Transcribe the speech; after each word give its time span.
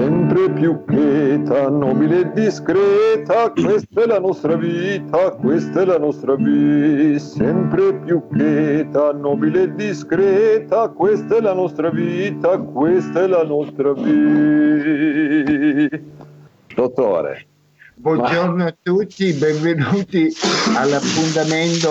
sempre 0.00 0.48
più 0.52 0.82
quieta, 0.86 1.68
nobile 1.68 2.20
e 2.20 2.32
discreta, 2.32 3.50
questa 3.50 4.02
è 4.02 4.06
la 4.06 4.18
nostra 4.18 4.56
vita, 4.56 5.30
questa 5.32 5.82
è 5.82 5.84
la 5.84 5.98
nostra 5.98 6.36
vita, 6.36 7.18
sempre 7.18 7.94
più 7.96 8.26
quieta, 8.28 9.12
nobile 9.12 9.64
e 9.64 9.74
discreta, 9.74 10.88
questa 10.88 11.36
è 11.36 11.40
la 11.42 11.52
nostra 11.52 11.90
vita, 11.90 12.56
questa 12.56 13.24
è 13.24 13.26
la 13.26 13.44
nostra 13.44 13.92
vita. 13.92 14.08
Dottore. 16.74 17.46
Buongiorno 17.96 18.54
Ma... 18.54 18.68
a 18.68 18.74
tutti, 18.82 19.34
benvenuti 19.34 20.32
all'appuntamento. 20.78 21.90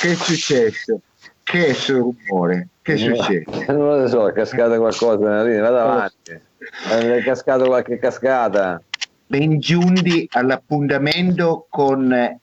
Che 0.00 0.12
è 0.12 0.14
successo? 0.14 1.00
Che 1.42 1.66
è 1.66 1.72
sul 1.72 2.14
rumore? 2.28 2.68
Che 2.82 2.96
succede? 2.96 3.64
Non 3.66 4.00
lo 4.00 4.06
so, 4.06 4.28
è 4.28 4.32
cascata 4.32 4.78
qualcosa 4.78 5.18
nella 5.18 5.42
linea, 5.42 5.62
vado 5.62 5.78
avanti. 5.78 6.48
È 6.88 7.22
cascato 7.22 7.66
qualche 7.66 7.98
cascata. 7.98 8.80
Ben 9.26 9.58
giunti 9.60 10.28
all'appuntamento 10.32 11.66
con 11.68 12.38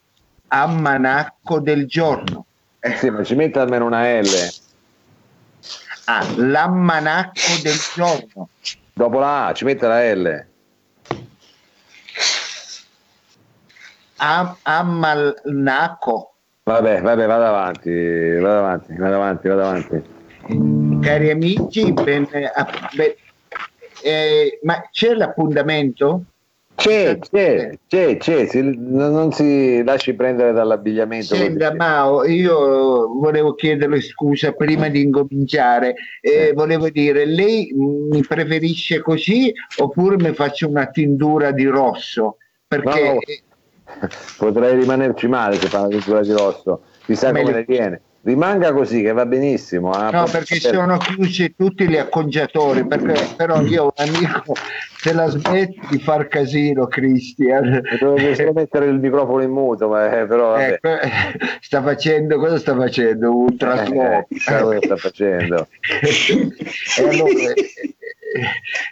Ammanacco 0.47 1.59
del 1.59 1.87
giorno. 1.87 2.45
Eh 2.79 2.95
sì, 2.95 3.09
ma 3.09 3.23
ci 3.23 3.35
mette 3.35 3.59
almeno 3.59 3.85
una 3.85 4.19
L. 4.19 4.25
Ah, 6.05 6.25
l'ammanacco 6.37 7.59
del 7.61 7.75
giorno. 7.93 8.49
Dopo 8.93 9.19
la 9.19 9.47
A 9.47 9.53
ci 9.53 9.65
mette 9.65 9.87
la 9.87 10.13
L. 10.13 10.45
Am- 14.17 14.57
ammanacco. 14.61 16.33
Vabbè, 16.63 17.01
vabbè, 17.01 17.25
vado 17.25 17.45
avanti, 17.45 18.37
vado 18.39 18.59
avanti, 18.59 18.95
vado 18.95 19.15
avanti, 19.15 19.47
vado 19.47 19.61
avanti. 19.61 20.03
Cari 21.01 21.29
amici, 21.29 21.91
ben, 21.91 22.27
ben, 22.29 23.13
eh, 24.03 24.59
ma 24.63 24.87
c'è 24.91 25.13
l'appuntamento? 25.13 26.23
C'è, 26.77 27.17
c'è, 27.17 27.71
c'è, 27.87 28.17
c'è, 28.17 28.45
si, 28.45 28.61
non 28.61 29.31
si 29.31 29.83
lasci 29.83 30.13
prendere 30.13 30.51
dall'abbigliamento. 30.53 31.33
Senta 31.33 31.73
Mao, 31.73 32.23
io 32.23 33.07
volevo 33.17 33.55
chiederle 33.55 33.99
scusa 33.99 34.51
prima 34.51 34.87
di 34.87 35.01
incominciare, 35.01 35.95
eh, 36.21 36.53
volevo 36.53 36.89
dire, 36.89 37.25
lei 37.25 37.73
mi 37.73 38.21
preferisce 38.21 39.01
così 39.01 39.51
oppure 39.77 40.17
mi 40.17 40.31
faccio 40.35 40.69
una 40.69 40.85
tintura 40.85 41.49
di 41.49 41.65
rosso? 41.65 42.37
Perché... 42.67 43.01
No, 43.01 43.13
no 43.13 43.19
potrei 44.37 44.79
rimanerci 44.79 45.27
male 45.27 45.55
se 45.55 45.67
fa 45.67 45.79
una 45.79 45.97
tintura 45.97 46.21
di 46.21 46.31
rosso, 46.31 46.81
chissà 47.05 47.31
come 47.31 47.53
le 47.53 47.65
viene. 47.67 48.01
Rimanga 48.27 48.73
così 48.73 49.01
che 49.01 49.13
va 49.13 49.25
benissimo. 49.25 49.93
Eh? 49.93 50.11
No, 50.11 50.25
perché 50.29 50.59
per... 50.61 50.73
sono 50.73 50.97
chiusi 50.97 51.55
tutti 51.55 51.87
gli 51.87 51.95
acconciatori, 51.95 52.85
perché, 52.85 53.25
però 53.37 53.61
io 53.61 53.85
ho 53.85 53.93
un 53.95 54.05
amico 54.05 54.53
se 54.97 55.13
la 55.13 55.29
smetti 55.29 55.79
di 55.91 55.99
far 55.99 56.27
casino, 56.27 56.87
Cristian. 56.87 57.81
Dovrebbe 57.97 58.35
solo 58.35 58.51
mettere 58.51 58.87
il 58.87 58.99
microfono 58.99 59.43
in 59.43 59.51
muto, 59.51 59.87
ma, 59.87 60.11
eh, 60.11 60.27
però 60.27 60.57
ecco, 60.57 60.89
sta 61.61 61.81
facendo, 61.81 62.37
cosa 62.37 62.57
sta 62.57 62.75
facendo? 62.75 63.33
Un 63.33 63.55
trasloco. 63.55 64.27
Eh, 64.27 64.27
cosa 64.59 64.77
sta 64.81 64.95
facendo? 64.97 65.67
e 66.03 67.09
allora, 67.09 67.53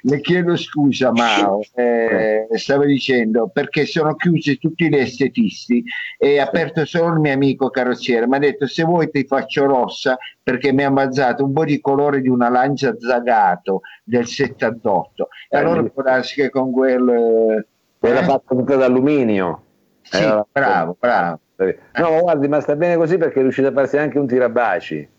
le 0.02 0.22
chiedo 0.22 0.55
scusa 0.55 1.11
Mao, 1.11 1.61
eh, 1.73 2.47
stavo 2.53 2.86
dicendo 2.86 3.50
perché 3.52 3.86
sono 3.86 4.16
chiusi 4.16 4.58
tutti 4.58 4.88
gli 4.88 4.95
estetisti 4.95 5.83
e 6.17 6.39
aperto 6.39 6.86
solo 6.86 7.14
il 7.14 7.19
mio 7.19 7.33
amico 7.33 7.69
carrozziere, 7.69 8.28
mi 8.28 8.36
ha 8.36 8.39
detto 8.39 8.67
se 8.67 8.83
vuoi 8.83 9.09
ti 9.09 9.25
faccio 9.25 9.66
rossa 9.66 10.17
perché 10.41 10.72
mi 10.72 10.83
ha 10.83 10.88
ammazzato 10.88 11.44
un 11.44 11.53
po' 11.53 11.66
di 11.66 11.81
colore 11.81 12.22
di 12.22 12.30
una 12.30 12.50
lancia 12.50 12.95
zagato 12.97 13.81
del 14.03 14.25
78 14.25 15.28
e 15.50 15.58
allora 15.58 15.83
può 15.83 16.03
darsi 16.03 16.36
che 16.36 16.50
con 16.50 16.72
quel... 16.72 17.66
Era 18.00 18.19
eh? 18.19 18.24
fatto 18.24 18.56
tutto 18.56 18.75
d'alluminio. 18.75 19.63
Sì, 20.01 20.24
bravo, 20.51 20.95
bravo. 21.00 21.40
No, 21.57 22.22
guardi, 22.22 22.47
ma 22.47 22.59
sta 22.59 22.75
bene 22.75 22.95
così 22.95 23.18
perché 23.18 23.40
è 23.40 23.41
riuscito 23.41 23.69
a 23.69 23.72
farsi 23.72 23.97
anche 23.97 24.19
un 24.19 24.28
tirabaci. 24.28 25.09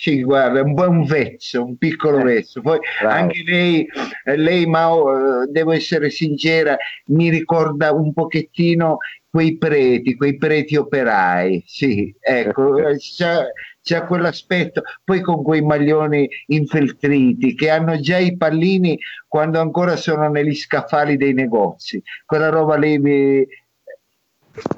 Sì, 0.00 0.22
guarda, 0.22 0.62
un 0.62 0.78
un 0.78 1.04
vezzo, 1.04 1.64
un 1.64 1.76
piccolo 1.76 2.20
eh, 2.20 2.22
vezzo. 2.22 2.60
Poi 2.60 2.78
bravo. 3.00 3.14
anche 3.16 3.42
lei, 3.44 3.84
eh, 4.24 4.36
lei 4.36 4.64
Mao, 4.64 5.42
eh, 5.42 5.46
devo 5.50 5.72
essere 5.72 6.08
sincera, 6.10 6.76
mi 7.06 7.28
ricorda 7.30 7.90
un 7.92 8.12
pochettino 8.12 8.98
quei 9.28 9.58
preti, 9.58 10.14
quei 10.14 10.36
preti 10.36 10.76
operai. 10.76 11.64
Sì, 11.66 12.14
ecco, 12.20 12.74
c'è, 12.96 13.46
c'è 13.82 14.04
quell'aspetto. 14.04 14.82
Poi 15.02 15.20
con 15.20 15.42
quei 15.42 15.62
maglioni 15.62 16.28
infeltriti 16.46 17.56
che 17.56 17.68
hanno 17.68 17.98
già 17.98 18.18
i 18.18 18.36
pallini 18.36 18.96
quando 19.26 19.60
ancora 19.60 19.96
sono 19.96 20.28
negli 20.28 20.54
scaffali 20.54 21.16
dei 21.16 21.34
negozi. 21.34 22.00
Quella 22.24 22.50
roba 22.50 22.76
lì 22.76 23.00
mi, 23.00 23.44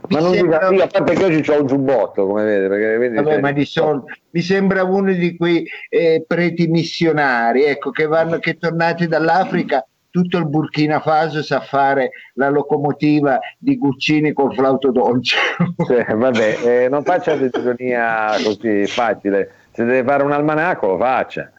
ma 0.09 0.21
non 0.21 0.35
sembra... 0.35 0.69
dica, 0.69 0.75
io, 0.75 0.83
a 0.83 0.87
parte 0.87 1.15
che 1.15 1.25
oggi 1.25 1.51
ho 1.51 1.61
un 1.61 1.67
giubbotto, 1.67 2.27
come 2.27 2.45
vede. 2.45 2.69
Perché, 2.69 2.99
vedi, 2.99 3.15
Vabbè, 3.17 3.31
cioè... 3.31 3.41
ma 3.41 3.53
di 3.53 3.65
solito 3.65 4.05
mi 4.31 4.41
sembra 4.41 4.85
uno 4.85 5.13
di 5.13 5.37
quei 5.37 5.67
eh, 5.89 6.25
preti 6.27 6.67
missionari, 6.69 7.65
ecco, 7.65 7.91
che, 7.91 8.07
vanno, 8.07 8.39
che 8.39 8.57
tornati 8.59 9.07
dall'Africa 9.07 9.85
tutto 10.11 10.39
il 10.39 10.49
Burkina 10.49 11.01
Faso 11.01 11.43
sa 11.43 11.61
fare 11.61 12.11
la 12.35 12.49
locomotiva 12.49 13.39
di 13.57 13.79
Guccini 13.79 14.33
col 14.33 14.55
flauto 14.55 14.91
dolce. 14.91 15.37
Sì, 15.87 16.05
vabbè, 16.15 16.59
eh, 16.65 16.89
non 16.89 17.03
faccia 17.05 17.37
decisionia 17.37 18.35
così 18.43 18.87
facile, 18.87 19.53
se 19.71 19.85
deve 19.85 20.05
fare 20.05 20.23
un 20.23 20.33
almanacco 20.33 20.89
lo 20.89 20.99
faccia. 20.99 21.51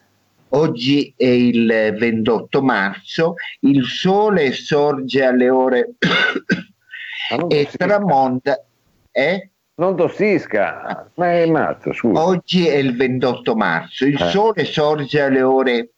Oggi 0.54 1.14
è 1.16 1.28
il 1.28 1.96
28 1.98 2.62
marzo, 2.62 3.36
il 3.62 3.86
sole 3.86 4.52
sorge 4.52 5.24
alle 5.24 5.50
ore 5.50 5.94
e 7.48 7.70
tramonta. 7.72 8.64
Eh? 9.12 9.50
Non 9.76 9.96
tossisca, 9.96 11.10
ma 11.16 11.32
è 11.32 11.46
matto, 11.48 11.94
scusa. 11.94 12.24
Oggi 12.24 12.68
è 12.68 12.76
il 12.76 12.96
28 12.96 13.56
marzo, 13.56 14.06
il 14.06 14.22
eh. 14.22 14.30
sole 14.30 14.66
sorge 14.66 15.22
alle 15.22 15.42
ore 15.42 15.90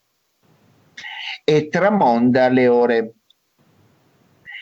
e 1.44 1.68
tramonta 1.68 2.44
alle 2.44 2.68
ore. 2.68 3.14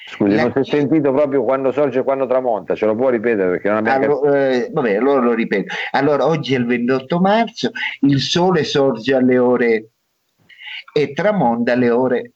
Scusi, 0.06 0.34
la... 0.34 0.43
non 0.43 0.53
si 0.53 0.59
è 0.59 0.65
sentito 0.65 1.12
proprio 1.12 1.44
quando 1.44 1.72
sorge 1.72 2.00
e 2.00 2.03
quando 2.03 2.27
tramonta, 2.27 2.75
ce 2.75 2.87
lo 2.87 2.97
può 2.97 3.10
ripetere 3.10 3.50
perché 3.50 3.69
non 3.69 3.78
abbiamo 3.78 4.21
allora, 4.21 4.50
eh, 4.50 4.71
vabbè, 4.72 4.97
allora 4.97 5.21
lo 5.21 5.34
ripeto. 5.34 5.75
Allora, 5.93 6.27
oggi 6.27 6.54
è 6.54 6.59
il 6.59 6.66
28 6.66 7.21
marzo, 7.21 7.71
il 8.00 8.19
sole 8.19 8.65
sorge 8.65 9.15
alle 9.15 9.39
ore 9.39 9.91
e 10.93 11.12
tramonta 11.12 11.72
alle 11.72 11.91
ore 11.91 12.33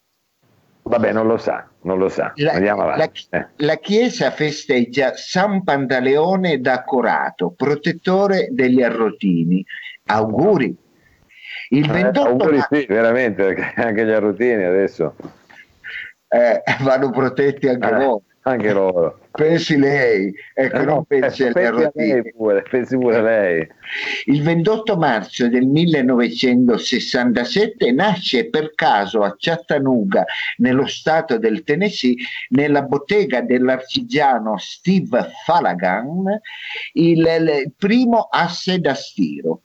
Vabbè, 0.88 1.12
non 1.12 1.26
lo 1.26 1.36
sa, 1.36 1.68
non 1.82 1.98
lo 1.98 2.08
sa. 2.08 2.32
La, 2.36 2.52
Andiamo 2.52 2.82
avanti. 2.82 3.26
La, 3.30 3.38
eh. 3.38 3.48
la, 3.56 3.76
Chiesa 3.76 4.30
festeggia 4.30 5.16
San 5.16 5.64
Pantaleone 5.64 6.60
da 6.60 6.84
Corato, 6.84 7.50
protettore 7.56 8.48
degli 8.52 8.80
arrotini. 8.82 9.64
Auguri. 10.06 10.74
Il 11.70 11.90
28 11.90 12.20
eh, 12.20 12.30
auguri 12.30 12.56
ma... 12.58 12.68
sì, 12.70 12.86
veramente, 12.86 13.42
perché 13.42 13.72
anche 13.82 14.04
gli 14.04 14.12
arrotini 14.12 14.62
adesso... 14.62 15.16
Eh, 16.28 16.62
vanno 16.82 17.10
protetti 17.10 17.68
anche 17.68 17.88
eh, 17.88 17.98
loro. 17.98 18.22
Anche 18.46 18.72
loro 18.72 19.18
pensi 19.32 19.76
lei, 19.76 20.32
ecco, 20.54 20.76
eh 20.76 20.84
no, 20.84 20.94
non 20.94 21.04
pensi 21.06 21.42
eh, 21.42 21.52
lei 21.52 22.32
pure, 22.32 22.62
pensi 22.62 22.96
pure 22.96 23.20
lei. 23.20 23.68
Il 24.26 24.44
28 24.44 24.96
marzo 24.96 25.48
del 25.48 25.66
1967 25.66 27.90
nasce 27.90 28.48
per 28.48 28.72
caso 28.76 29.24
a 29.24 29.34
Chattanooga, 29.36 30.24
nello 30.58 30.86
stato 30.86 31.38
del 31.38 31.64
Tennessee, 31.64 32.14
nella 32.50 32.82
bottega 32.82 33.40
dell'artigiano 33.40 34.56
Steve 34.58 35.32
Fallaghan, 35.44 36.38
il, 36.92 37.18
il 37.18 37.72
primo 37.76 38.28
asse 38.30 38.78
da 38.78 38.94
stiro. 38.94 39.62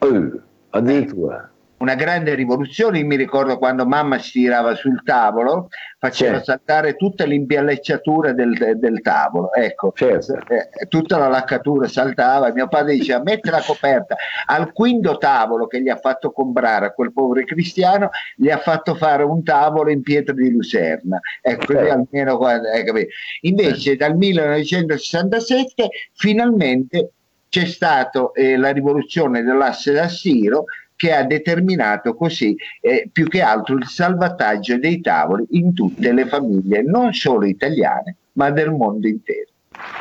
Oh, 0.00 0.42
addirittura 0.70 1.50
una 1.80 1.94
grande 1.94 2.34
rivoluzione. 2.34 2.98
Io 2.98 3.06
mi 3.06 3.16
ricordo 3.16 3.58
quando 3.58 3.86
mamma 3.86 4.18
si 4.18 4.32
tirava 4.32 4.74
sul 4.74 5.02
tavolo, 5.02 5.68
faceva 5.98 6.36
certo. 6.36 6.52
saltare 6.52 6.94
tutta 6.94 7.24
l'impiallecciatura 7.24 8.32
del, 8.32 8.76
del 8.76 9.00
tavolo, 9.00 9.52
ecco, 9.52 9.92
certo. 9.94 10.34
eh, 10.48 10.86
tutta 10.88 11.18
la 11.18 11.28
laccatura 11.28 11.88
saltava. 11.88 12.52
Mio 12.52 12.68
padre 12.68 12.94
diceva: 12.94 13.22
Mette 13.22 13.50
la 13.50 13.62
coperta 13.64 14.16
al 14.46 14.72
quinto 14.72 15.16
tavolo 15.18 15.66
che 15.66 15.80
gli 15.80 15.88
ha 15.88 15.96
fatto 15.96 16.32
comprare 16.32 16.86
a 16.86 16.90
quel 16.92 17.12
povero 17.12 17.44
cristiano, 17.44 18.10
gli 18.36 18.50
ha 18.50 18.58
fatto 18.58 18.94
fare 18.94 19.22
un 19.22 19.42
tavolo 19.42 19.90
in 19.90 20.02
pietra 20.02 20.34
di 20.34 20.50
lucerna. 20.50 21.18
Ecco, 21.40 21.72
certo. 21.72 21.92
almeno 21.92 22.36
quando, 22.36 22.68
eh, 22.68 23.08
Invece, 23.42 23.96
dal 23.96 24.16
1967 24.16 25.88
finalmente 26.12 27.12
c'è 27.48 27.64
stata 27.64 28.30
eh, 28.34 28.56
la 28.56 28.70
rivoluzione 28.70 29.42
dell'asse 29.42 29.92
da 29.92 30.08
Siro 30.08 30.64
che 31.00 31.14
ha 31.14 31.22
determinato 31.22 32.14
così 32.14 32.54
eh, 32.82 33.08
più 33.10 33.26
che 33.26 33.40
altro 33.40 33.74
il 33.74 33.86
salvataggio 33.86 34.76
dei 34.76 35.00
tavoli 35.00 35.46
in 35.52 35.72
tutte 35.72 36.12
le 36.12 36.26
famiglie, 36.26 36.82
non 36.82 37.14
solo 37.14 37.46
italiane, 37.46 38.16
ma 38.32 38.50
del 38.50 38.70
mondo 38.70 39.08
intero. 39.08 39.48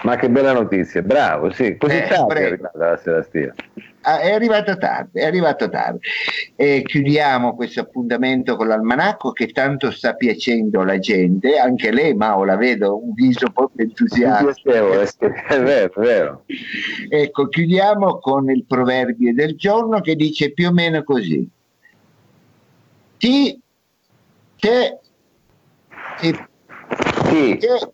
Ma 0.04 0.18
che 0.18 0.30
bella 0.30 0.52
notizia, 0.52 1.02
bravo, 1.02 1.54
sì, 1.54 1.78
così 1.78 1.96
eh, 1.96 2.06
tardi 2.06 2.34
è 2.34 2.46
arrivata 2.48 2.78
la 2.78 2.98
Serastia. 2.98 3.56
Ah, 4.02 4.20
è 4.20 4.32
arrivata 4.32 4.78
tardi, 4.78 5.20
è 5.20 5.26
arrivata 5.26 5.68
tardi. 5.68 6.00
E 6.56 6.84
chiudiamo 6.84 7.56
questo 7.56 7.82
appuntamento 7.82 8.56
con 8.56 8.68
l'almanacco 8.68 9.32
che 9.32 9.48
tanto 9.48 9.92
sta 9.92 10.14
piacendo 10.14 10.82
alla 10.82 11.00
gente, 11.00 11.58
anche 11.58 11.92
lei 11.92 12.14
Mao 12.14 12.46
la 12.46 12.56
vedo, 12.56 13.04
un 13.04 13.14
viso 13.14 13.48
po' 13.52 13.72
entusiasta. 13.76 14.52
È 15.48 15.62
vero, 15.62 15.94
è 15.94 16.00
vero. 16.00 16.44
Ecco, 17.10 17.48
chiudiamo 17.48 18.20
con 18.20 18.50
il 18.50 18.64
proverbio 18.66 19.34
del 19.34 19.56
giorno 19.56 20.00
che 20.00 20.16
dice 20.16 20.54
più 20.54 20.70
o 20.70 20.72
meno 20.72 21.04
così. 21.04 21.48
Ti, 23.18 23.62
te, 24.56 25.00
ti, 26.20 26.32
ti, 27.30 27.58
te 27.58 27.92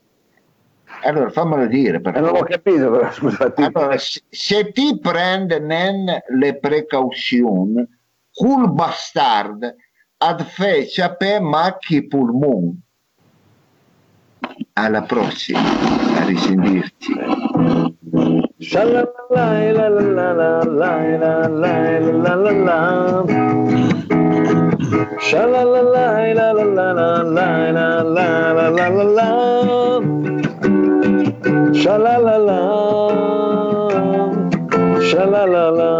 allora 1.05 1.29
fammelo 1.29 1.67
dire. 1.67 2.01
Per 2.01 2.15
eh, 2.15 2.19
non 2.19 2.35
ho 2.35 2.43
capito, 2.43 2.91
però 2.91 3.11
scusate. 3.11 3.63
Allora, 3.63 3.95
se 3.97 4.71
ti 4.71 4.99
prende 4.99 5.59
le 6.27 6.57
precauzioni, 6.57 7.87
cul 8.33 8.71
bastard 8.71 9.75
ad 10.17 10.43
fece 10.43 11.15
per 11.17 11.41
macchi 11.41 12.07
pulmon. 12.07 12.81
Alla 14.73 15.01
prossima, 15.03 15.59
a 15.59 16.25
risentirci. 16.25 17.13
Sha 31.05 31.97
la 31.97 32.17
la 32.17 32.37
la, 32.37 32.61
sha 35.07 35.25
la 35.33 35.43
la 35.45 35.69
la, 35.69 35.91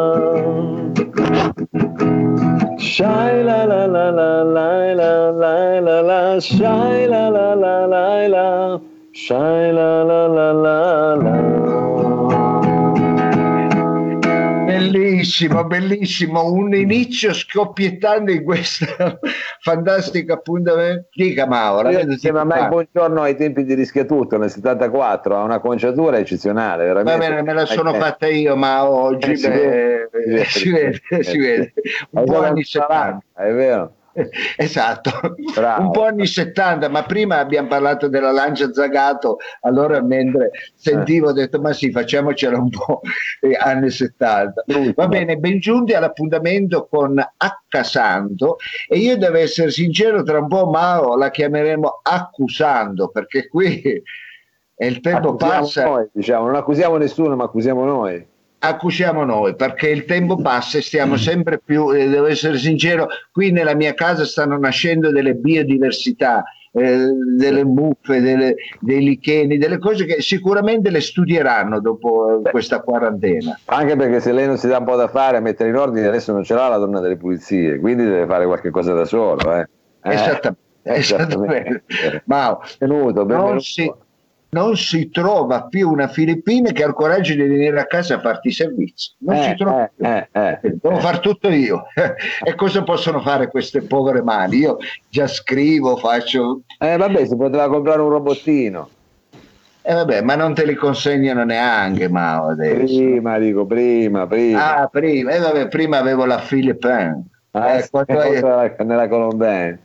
shy 2.80 3.44
la 3.44 3.66
la 3.66 3.86
la 3.86 4.10
la 4.10 4.30
la 4.42 4.94
la 5.00 5.30
la 5.30 5.80
la 5.80 6.02
la, 6.02 6.40
shy 6.40 7.06
la 7.06 7.30
la 7.30 7.54
la 7.54 7.86
la 7.86 8.28
la, 8.36 8.80
shy 9.14 9.72
la 9.78 10.04
la 10.10 10.26
la 10.26 10.52
la 10.66 11.14
la. 11.24 11.95
Bellissimo, 15.26 15.64
bellissimo, 15.66 16.52
un 16.52 16.76
inizio 16.76 17.34
scoppiettante 17.34 18.32
in 18.34 18.44
questo 18.44 18.86
fantastico 19.60 20.34
appuntamento. 20.34 21.08
Dica 21.12 21.48
Mauro. 21.48 21.90
Insieme 21.90 22.42
a 22.42 22.44
me 22.44 22.68
buongiorno 22.68 23.24
ai 23.24 23.36
tempi 23.36 23.64
di 23.64 23.74
Rischiatutto 23.74 24.38
nel 24.38 24.52
74, 24.52 25.36
ha 25.36 25.42
una 25.42 25.60
conciatura 25.60 26.20
eccezionale. 26.20 26.86
Veramente. 26.86 27.20
Va 27.20 27.28
bene, 27.28 27.42
me 27.42 27.54
la 27.54 27.66
sono 27.66 27.96
eh, 27.96 27.98
fatta 27.98 28.28
io, 28.28 28.56
ma 28.56 28.88
oggi 28.88 29.32
eh, 29.32 29.36
si, 29.36 29.50
vede, 29.50 30.10
si, 30.46 30.72
vede, 30.72 31.24
si 31.24 31.38
vede, 31.40 31.74
un 32.12 32.24
po' 32.24 32.44
anni 32.44 32.64
70. 32.64 33.24
È 33.34 33.52
vero. 33.52 33.94
Esatto, 34.58 35.36
Bravo. 35.54 35.82
un 35.82 35.92
po' 35.92 36.04
anni 36.06 36.26
70, 36.26 36.88
ma 36.90 37.04
prima 37.04 37.40
abbiamo 37.40 37.68
parlato 37.68 38.08
della 38.08 38.32
lancia 38.32 38.72
Zagato, 38.72 39.38
allora 39.62 40.02
mentre 40.02 40.52
sentivo 40.74 41.30
ho 41.30 41.34
detto 41.34 41.60
ma 41.60 41.74
sì, 41.74 41.92
facciamocela 41.92 42.58
un 42.58 42.70
po' 42.70 43.02
eh, 43.42 43.56
anni 43.60 43.90
70. 43.90 44.64
Va 44.96 45.08
bene, 45.08 45.38
ben 45.38 45.60
giunti 45.60 45.94
all'appuntamento 45.94 46.88
con 46.88 47.18
H 47.18 47.84
Santo 47.84 48.58
e 48.88 48.98
io 49.00 49.18
devo 49.18 49.38
essere 49.38 49.70
sincero, 49.70 50.24
tra 50.24 50.40
un 50.40 50.48
po' 50.48 50.70
Mao 50.70 51.18
la 51.18 51.30
chiameremo 51.30 52.00
accusando 52.04 53.10
perché 53.10 53.48
qui 53.48 53.82
è 54.78 54.86
il 54.86 55.02
tempo 55.02 55.36
accusiamo 55.36 55.60
passa. 55.60 55.84
Noi, 55.86 56.10
diciamo, 56.14 56.46
non 56.46 56.56
accusiamo 56.56 56.98
nessuno, 56.98 57.36
ma 57.36 57.44
accusiamo 57.44 57.84
noi 57.84 58.34
accusiamo 58.68 59.24
noi 59.24 59.56
perché 59.56 59.90
il 59.90 60.06
tempo 60.06 60.38
passa 60.38 60.78
e 60.78 60.82
stiamo 60.82 61.18
sempre 61.18 61.60
più, 61.64 61.92
eh, 61.92 62.08
devo 62.08 62.28
essere 62.28 62.58
sincero, 62.58 63.08
qui 63.32 63.52
nella 63.52 63.76
mia 63.76 63.94
casa 63.94 64.26
stanno 64.26 64.58
nascendo 64.58 65.12
delle 65.12 65.34
biodiversità, 65.34 66.44
eh, 66.72 67.08
delle 67.38 67.64
muffe, 67.64 68.20
delle, 68.20 68.56
dei 68.80 69.02
licheni, 69.02 69.58
delle 69.58 69.78
cose 69.78 70.06
che 70.06 70.22
sicuramente 70.22 70.90
le 70.90 71.00
studieranno 71.00 71.80
dopo 71.80 72.42
eh, 72.44 72.50
questa 72.52 72.82
quarantena. 72.82 73.58
Anche 73.66 73.96
perché 73.96 74.20
se 74.20 74.32
lei 74.34 74.46
non 74.46 74.58
si 74.58 74.68
dà 74.68 74.80
un 74.80 74.86
po' 74.86 74.96
da 74.96 75.08
fare 75.08 75.38
a 75.38 75.40
mettere 75.40 75.70
in 75.70 75.78
ordine, 75.78 76.08
adesso 76.08 76.34
non 76.34 76.44
ce 76.44 76.54
l'ha 76.54 76.68
la 76.68 76.78
donna 76.78 77.00
delle 77.00 77.16
pulizie, 77.18 77.80
quindi 77.80 78.04
deve 78.04 78.26
fare 78.26 78.46
qualche 78.46 78.72
cosa 78.72 78.94
da 78.94 79.06
solo. 79.06 79.56
Eh. 79.56 79.68
Esattamente. 80.02 80.64
Esattamente. 80.88 81.84
Ma 82.26 82.60
benvenuto, 82.78 83.26
benvenuto. 83.26 83.50
Non 83.50 83.60
si, 83.62 83.92
non 84.56 84.78
si 84.78 85.10
trova 85.10 85.64
più 85.64 85.92
una 85.92 86.08
filippina 86.08 86.72
che 86.72 86.84
ha 86.86 86.88
il 86.88 86.94
coraggio 86.94 87.34
di 87.34 87.42
venire 87.42 87.78
a 87.78 87.86
casa 87.86 88.16
a 88.16 88.22
farti 88.22 88.48
i 88.48 88.54
servizi. 88.54 89.14
Non 89.20 89.36
eh, 89.36 89.44
si 89.44 89.56
trova 89.58 89.84
eh, 89.84 89.92
più. 89.94 90.06
Eh, 90.06 90.28
eh, 90.32 90.60
Devo 90.82 91.00
fare 91.00 91.20
tutto 91.20 91.50
io. 91.50 91.84
e 92.42 92.56
cosa 92.56 92.82
possono 92.84 93.20
fare 93.20 93.50
queste 93.50 93.82
povere 93.82 94.22
mani? 94.22 94.60
Io 94.60 94.78
già 95.10 95.28
scrivo, 95.28 95.98
faccio... 95.98 96.62
Eh 96.80 96.96
vabbè, 96.96 97.26
si 97.26 97.36
poteva 97.36 97.68
comprare 97.68 98.02
un 98.02 98.10
robottino. 98.10 98.90
Eh 99.82 99.94
vabbè, 99.94 100.22
ma 100.22 100.36
non 100.36 100.54
te 100.54 100.66
li 100.66 100.76
consegnano 100.76 101.44
neanche, 101.44 102.08
Mao, 102.08 102.48
adesso. 102.48 102.96
Prima, 102.96 103.38
dico, 103.38 103.66
prima, 103.66 104.26
prima. 104.26 104.78
Ah, 104.78 104.88
prima. 104.88 105.32
Eh 105.32 105.40
vabbè, 105.40 105.68
prima 105.68 105.98
avevo 105.98 106.26
la 106.26 106.40
Philippine. 106.40 107.26
Ah, 107.52 107.76
eh, 107.76 107.90
eh, 108.08 108.84
nella 108.84 109.08
Colombia 109.08 109.78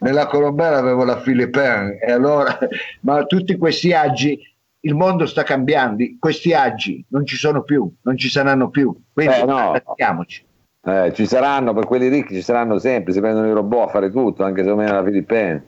nella 0.00 0.26
Colombella 0.26 0.78
avevo 0.78 1.04
la 1.04 1.16
Philippine 1.16 1.98
e 1.98 2.12
allora, 2.12 2.58
ma 3.02 3.24
tutti 3.24 3.56
questi 3.56 3.92
agi, 3.92 4.38
il 4.80 4.94
mondo 4.94 5.26
sta 5.26 5.42
cambiando, 5.42 6.04
questi 6.18 6.52
agi 6.52 7.04
non 7.08 7.24
ci 7.26 7.36
sono 7.36 7.62
più, 7.62 7.90
non 8.02 8.16
ci 8.16 8.28
saranno 8.28 8.68
più, 8.68 8.94
quindi 9.12 9.40
eh, 9.40 9.44
no. 9.44 9.74
Eh, 10.86 11.12
ci 11.14 11.26
saranno, 11.26 11.72
per 11.72 11.86
quelli 11.86 12.08
ricchi 12.08 12.34
ci 12.34 12.42
saranno 12.42 12.78
sempre, 12.78 13.14
si 13.14 13.20
prendono 13.20 13.48
i 13.48 13.52
robot 13.52 13.88
a 13.88 13.90
fare 13.90 14.10
tutto, 14.10 14.44
anche 14.44 14.62
se 14.62 14.70
è 14.70 14.74
la 14.74 15.02
Filippine. 15.02 15.66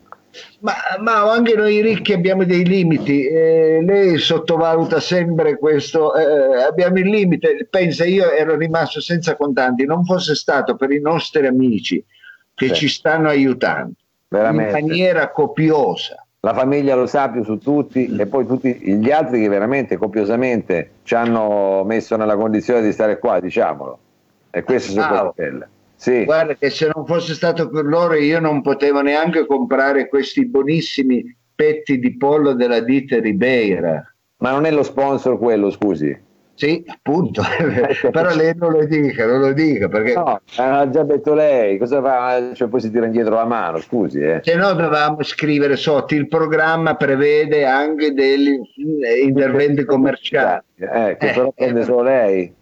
Ma, 0.60 0.72
ma, 1.00 1.30
anche 1.30 1.54
noi 1.54 1.80
ricchi 1.80 2.12
abbiamo 2.12 2.44
dei 2.44 2.66
limiti, 2.66 3.26
eh, 3.26 3.82
lei 3.82 4.18
sottovaluta 4.18 5.00
sempre 5.00 5.56
questo, 5.58 6.14
eh, 6.14 6.62
abbiamo 6.62 6.98
il 6.98 7.08
limite, 7.08 7.66
pensa 7.70 8.04
io 8.04 8.30
ero 8.30 8.56
rimasto 8.56 9.00
senza 9.00 9.36
contanti, 9.36 9.86
non 9.86 10.04
fosse 10.04 10.34
stato 10.34 10.76
per 10.76 10.90
i 10.90 11.00
nostri 11.00 11.46
amici 11.46 12.04
che 12.56 12.68
sì. 12.68 12.74
ci 12.74 12.88
stanno 12.88 13.28
aiutando 13.28 13.92
Veramente. 14.28 14.78
in 14.78 14.86
maniera 14.86 15.30
copiosa. 15.30 16.26
La 16.40 16.54
famiglia 16.54 16.94
lo 16.94 17.06
sa 17.06 17.28
più 17.28 17.44
su 17.44 17.58
tutti 17.58 18.06
e 18.16 18.26
poi 18.26 18.46
tutti 18.46 18.78
gli 18.80 19.10
altri 19.10 19.40
che 19.40 19.48
veramente 19.48 19.96
copiosamente 19.96 20.90
ci 21.02 21.14
hanno 21.14 21.84
messo 21.84 22.16
nella 22.16 22.36
condizione 22.36 22.82
di 22.82 22.92
stare 22.92 23.18
qua, 23.18 23.40
diciamolo. 23.40 23.98
E 24.50 24.62
questo 24.62 24.92
su 24.92 24.98
ah, 24.98 25.32
quelle 25.34 25.68
sì. 25.96 26.24
Guarda 26.24 26.54
che 26.54 26.70
se 26.70 26.90
non 26.94 27.06
fosse 27.06 27.34
stato 27.34 27.68
per 27.70 27.84
loro 27.84 28.14
io 28.14 28.38
non 28.38 28.62
potevo 28.62 29.00
neanche 29.00 29.46
comprare 29.46 30.08
questi 30.08 30.46
buonissimi 30.46 31.36
petti 31.54 31.98
di 31.98 32.16
pollo 32.16 32.52
della 32.52 32.80
ditta 32.80 33.18
Ribeira. 33.18 34.04
Ma 34.38 34.50
non 34.50 34.66
è 34.66 34.70
lo 34.70 34.82
sponsor 34.82 35.38
quello, 35.38 35.70
scusi? 35.70 36.16
Sì, 36.56 36.82
appunto, 36.86 37.42
però 38.10 38.34
lei 38.34 38.54
non 38.56 38.72
lo 38.72 38.86
dica, 38.86 39.26
non 39.26 39.40
lo 39.40 39.52
dica 39.52 39.88
perché... 39.88 40.14
No, 40.14 40.40
ha 40.56 40.88
già 40.88 41.02
detto 41.02 41.34
lei, 41.34 41.76
cosa 41.76 42.00
fa? 42.00 42.54
Cioè, 42.54 42.68
poi 42.68 42.80
si 42.80 42.90
tira 42.90 43.04
indietro 43.04 43.34
la 43.34 43.44
mano, 43.44 43.78
scusi. 43.78 44.20
Eh. 44.20 44.40
Se 44.42 44.54
no 44.54 44.72
dovevamo 44.72 45.22
scrivere 45.22 45.76
sotto, 45.76 46.14
il 46.14 46.28
programma 46.28 46.96
prevede 46.96 47.66
anche 47.66 48.14
degli 48.14 48.58
interventi 49.22 49.84
commerciali. 49.84 50.62
Eh, 50.76 51.16
che 51.18 51.28
eh, 51.28 51.32
però 51.34 51.52
prende 51.52 51.80
eh, 51.80 51.84
solo 51.84 52.02
lei. 52.02 52.54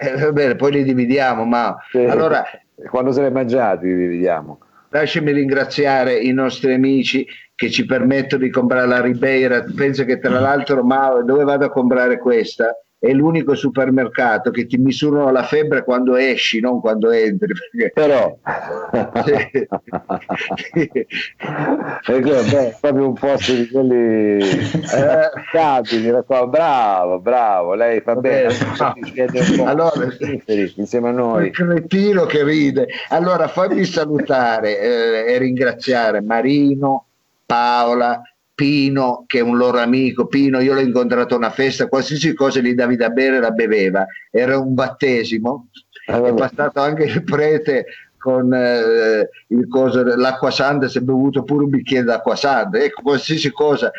Eh, 0.00 0.16
va 0.16 0.32
bene, 0.32 0.56
poi 0.56 0.72
li 0.72 0.82
dividiamo, 0.82 1.44
ma 1.44 1.76
sì. 1.90 1.98
allora... 1.98 2.44
Quando 2.90 3.12
se 3.12 3.22
li 3.22 3.30
mangiati 3.30 3.86
li 3.86 3.94
dividiamo. 3.94 4.58
Lasciami 4.88 5.32
ringraziare 5.32 6.18
i 6.18 6.32
nostri 6.32 6.74
amici 6.74 7.26
che 7.54 7.70
ci 7.70 7.84
permettono 7.84 8.42
di 8.42 8.50
comprare 8.50 8.86
la 8.86 9.00
Ribeira. 9.00 9.64
Penso 9.76 10.04
che 10.04 10.18
tra 10.18 10.40
l'altro, 10.40 10.82
ma 10.82 11.22
dove 11.22 11.44
vado 11.44 11.66
a 11.66 11.70
comprare 11.70 12.18
questa? 12.18 12.76
È 13.04 13.12
l'unico 13.12 13.54
supermercato 13.54 14.50
che 14.50 14.64
ti 14.64 14.78
misurano 14.78 15.30
la 15.30 15.42
febbre 15.42 15.84
quando 15.84 16.16
esci, 16.16 16.58
non 16.60 16.80
quando 16.80 17.10
entri. 17.10 17.52
Perché... 17.52 17.90
Però, 17.92 18.38
perché 22.02 22.42
beh, 22.50 22.76
proprio 22.80 23.08
un 23.08 23.12
posto 23.12 23.52
di 23.52 23.68
quelli 23.68 24.38
eh, 24.38 25.30
bravo, 26.48 27.20
bravo, 27.20 27.74
lei 27.74 28.00
fa 28.00 28.14
bene. 28.14 28.54
Allora, 29.64 30.06
insieme 30.76 31.08
a 31.08 31.12
noi. 31.12 31.48
Il 31.48 31.52
cretino 31.52 32.24
che 32.24 32.42
ride. 32.42 32.86
Allora 33.10 33.48
fammi 33.48 33.84
salutare 33.84 34.80
eh, 34.80 35.34
e 35.34 35.36
ringraziare 35.36 36.22
Marino, 36.22 37.04
Paola, 37.44 38.22
Pino, 38.54 39.24
che 39.26 39.38
è 39.38 39.42
un 39.42 39.56
loro 39.56 39.78
amico, 39.78 40.26
Pino, 40.26 40.60
io 40.60 40.74
l'ho 40.74 40.80
incontrato 40.80 41.34
a 41.34 41.38
una 41.38 41.50
festa, 41.50 41.88
qualsiasi 41.88 42.34
cosa 42.34 42.60
gli 42.60 42.74
davi 42.74 42.96
da 42.96 43.10
bere 43.10 43.40
la 43.40 43.50
beveva, 43.50 44.06
era 44.30 44.58
un 44.58 44.74
battesimo, 44.74 45.68
allora. 46.06 46.28
è 46.30 46.34
passato 46.34 46.80
anche 46.80 47.04
il 47.04 47.24
prete 47.24 47.86
con 48.16 48.54
eh, 48.54 49.28
il 49.48 49.68
coso, 49.68 50.02
l'acqua 50.02 50.50
santa, 50.50 50.88
si 50.88 50.98
è 50.98 51.00
bevuto 51.02 51.42
pure 51.42 51.64
un 51.64 51.70
bicchiere 51.70 52.04
d'acqua 52.04 52.36
santa, 52.36 52.78
ecco, 52.78 53.02
qualsiasi 53.02 53.50
cosa 53.50 53.90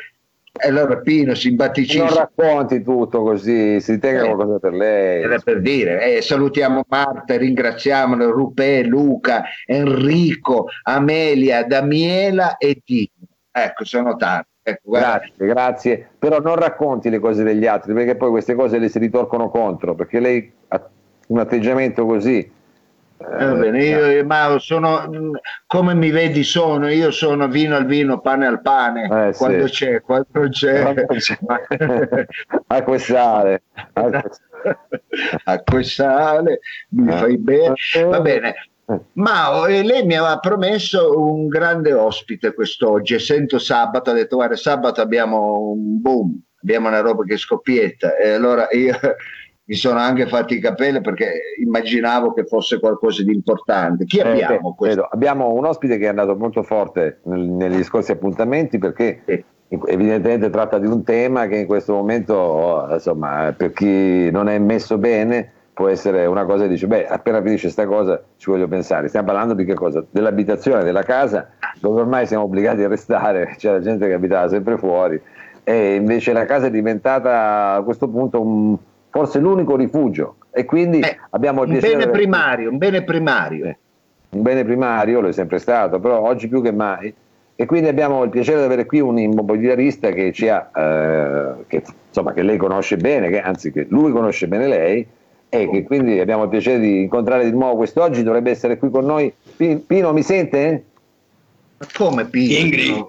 E 0.57 0.69
allora 0.69 0.97
Pino, 1.00 1.35
simpaticissimo. 1.35 2.05
Non 2.05 2.15
racconti 2.15 2.81
tutto 2.81 3.24
così, 3.24 3.81
si 3.81 4.00
tenga 4.00 4.24
eh, 4.24 4.25
qualcosa 4.25 4.59
per 4.59 4.74
lei. 4.74 5.24
Era 5.24 5.38
per 5.39 5.59
dire, 5.62 6.15
eh, 6.15 6.21
salutiamo 6.21 6.85
Marta, 6.88 7.35
ringraziamolo, 7.35 8.31
Rupè, 8.31 8.83
Luca, 8.83 9.43
Enrico, 9.65 10.67
Amelia, 10.83 11.65
Damiela 11.65 12.55
e 12.57 12.81
Dino. 12.85 13.12
Ecco, 13.57 13.85
sono 13.85 14.17
tanti. 14.17 14.50
Ecco, 14.63 14.91
grazie, 14.91 15.45
grazie, 15.45 16.09
però 16.17 16.39
non 16.39 16.55
racconti 16.55 17.09
le 17.09 17.19
cose 17.19 17.43
degli 17.43 17.67
altri 17.67 17.93
perché 17.93 18.15
poi 18.15 18.31
queste 18.31 18.55
cose 18.55 18.79
le 18.79 18.89
si 18.89 19.00
ritorcono 19.00 19.50
contro, 19.50 19.93
perché 19.93 20.19
lei 20.19 20.51
ha 20.69 20.89
un 21.27 21.39
atteggiamento 21.39 22.05
così 22.05 22.51
eh, 23.17 23.53
bene, 23.53 23.83
io 23.85 24.25
ma 24.25 24.57
sono 24.59 25.09
come 25.65 25.93
mi 25.93 26.12
vedi 26.12 26.43
sono, 26.43 26.89
io 26.89 27.12
sono 27.12 27.47
vino 27.47 27.77
al 27.77 27.85
vino, 27.85 28.19
pane 28.19 28.45
al 28.45 28.62
pane, 28.62 29.03
eh, 29.29 29.33
quando, 29.35 29.67
sì. 29.67 29.74
c'è, 29.74 30.01
quando 30.01 30.50
c'è, 30.50 30.93
acqua 32.67 32.95
e 32.95 33.00
sale, 33.00 33.63
acqua 35.45 35.79
e 35.79 35.83
sale, 35.83 36.59
mi 36.89 37.07
eh. 37.07 37.17
fai 37.17 37.38
bene, 37.38 37.74
va 38.05 38.19
bene. 38.19 38.55
Ma 39.13 39.68
eh, 39.68 39.84
lei 39.84 40.06
mi 40.06 40.15
aveva 40.15 40.38
promesso 40.38 41.20
un 41.20 41.48
grande 41.48 41.94
ospite 41.94 42.54
quest'oggi, 42.54 43.15
essendo 43.15 43.58
sabato, 43.58 44.12
ha 44.12 44.13
detto 44.13 44.36
guarda 44.36 44.56
sabato 44.56 45.01
abbiamo 45.01 45.72
un 45.72 46.00
boom, 46.00 46.39
abbiamo 46.62 46.88
una 46.88 47.00
roba 47.00 47.24
che 47.24 47.38
scoppietta 47.38 48.15
e 48.15 48.30
allora 48.32 48.68
io 48.72 48.94
mi 49.68 49.75
sono 49.75 49.98
anche 49.98 50.27
fatti 50.27 50.56
i 50.56 50.60
capelli 50.60 51.01
perché 51.01 51.34
immaginavo 51.60 52.34
che 52.34 52.46
fosse 52.46 52.80
qualcosa 52.80 53.24
di 53.24 53.34
importante. 53.34 54.06
Chi 54.06 54.20
abbiamo? 54.20 54.77
Eh, 54.82 54.96
beh, 54.96 55.08
abbiamo 55.10 55.51
un 55.51 55.65
ospite 55.65 55.98
che 55.98 56.06
è 56.06 56.10
andato 56.10 56.36
molto 56.36 56.62
forte 56.62 57.22
nel, 57.24 57.42
negli 57.42 57.84
scorsi 57.84 58.12
appuntamenti 58.12 58.77
perché 58.77 59.24
sì. 59.25 59.44
evidentemente 59.88 60.51
tratta 60.51 60.77
di 60.77 60.86
un 60.86 61.04
tema 61.04 61.48
che 61.48 61.58
in 61.58 61.65
questo 61.65 61.94
momento, 61.94 62.88
insomma, 62.92 63.51
per 63.58 63.72
chi 63.72 64.30
non 64.30 64.48
è 64.48 64.60
messo 64.60 65.00
bene, 65.00 65.54
può 65.75 65.89
essere 65.89 66.25
una 66.25 66.46
cosa 66.46 66.63
che 66.63 66.70
dice, 66.70 66.88
beh, 66.88 67.05
appena 67.05 67.41
finisce 67.41 67.63
questa 67.63 67.86
cosa 67.86 68.24
ci 68.38 68.50
voglio 68.50 68.65
pensare. 68.65 69.10
Stiamo 69.10 69.27
parlando 69.27 69.53
di 69.53 69.65
che 69.65 69.74
cosa? 69.74 70.03
Dell'abitazione, 70.10 70.86
della 70.86 71.03
casa, 71.03 71.50
dove 71.82 72.00
ormai 72.00 72.25
siamo 72.25 72.46
obbligati 72.46 72.82
a 72.82 72.88
restare, 72.88 73.55
c'era 73.60 73.82
gente 73.82 74.08
che 74.08 74.13
abitava 74.13 74.48
sempre 74.48 74.77
fuori 74.77 75.22
e 75.65 75.96
invece 75.96 76.32
la 76.32 76.46
casa 76.46 76.67
è 76.67 76.72
diventata 76.72 77.74
a 77.74 77.82
questo 77.82 78.08
punto 78.08 78.39
un 78.39 78.77
forse 79.10 79.39
l'unico 79.39 79.75
rifugio 79.75 80.36
e 80.51 80.63
quindi 80.63 81.00
eh, 81.00 81.17
abbiamo 81.32 81.63
il 81.63 81.72
un 81.72 81.79
bene 81.79 82.10
primario, 82.10 82.70
un 82.70 82.77
bene 82.77 83.03
primario. 83.03 83.65
Eh, 83.65 83.77
un 84.29 84.41
bene 84.41 84.63
primario 84.63 85.20
lo 85.20 85.27
è 85.27 85.34
sempre 85.34 85.60
stato, 85.60 86.00
però 86.00 86.22
oggi 86.22 86.48
più 86.48 86.62
che 86.62 86.72
mai. 86.72 87.13
E 87.58 87.65
quindi 87.65 87.89
abbiamo 87.89 88.24
il 88.24 88.29
piacere 88.29 88.60
di 88.60 88.65
avere 88.65 88.86
qui 88.86 89.00
un 89.00 89.17
immobiliarista 89.17 90.10
che, 90.10 90.32
ci 90.32 90.48
ha, 90.48 90.70
eh, 90.74 91.63
che, 91.67 91.84
insomma, 92.08 92.34
che 92.34 92.44
lei 92.44 92.58
conosce 92.58 92.98
bene, 92.98 93.29
che, 93.29 93.41
anzi 93.41 93.72
che 93.72 93.88
lui 93.89 94.12
conosce 94.12 94.48
bene 94.48 94.67
lei 94.67 95.08
e 95.62 95.69
che 95.69 95.83
quindi 95.83 96.19
abbiamo 96.19 96.43
il 96.43 96.50
piacere 96.50 96.79
di 96.79 97.01
incontrare 97.01 97.45
di 97.45 97.51
nuovo 97.51 97.77
quest'oggi, 97.77 98.24
dovrebbe 98.24 98.51
essere 98.51 98.77
qui 98.77 98.89
con 98.89 99.05
noi. 99.05 99.33
Pino, 99.55 100.13
mi 100.13 100.24
sente? 100.24 100.85
Ma 101.77 101.88
come 101.93 102.25
Pino? 102.25 102.57
Ingrid, 102.57 103.05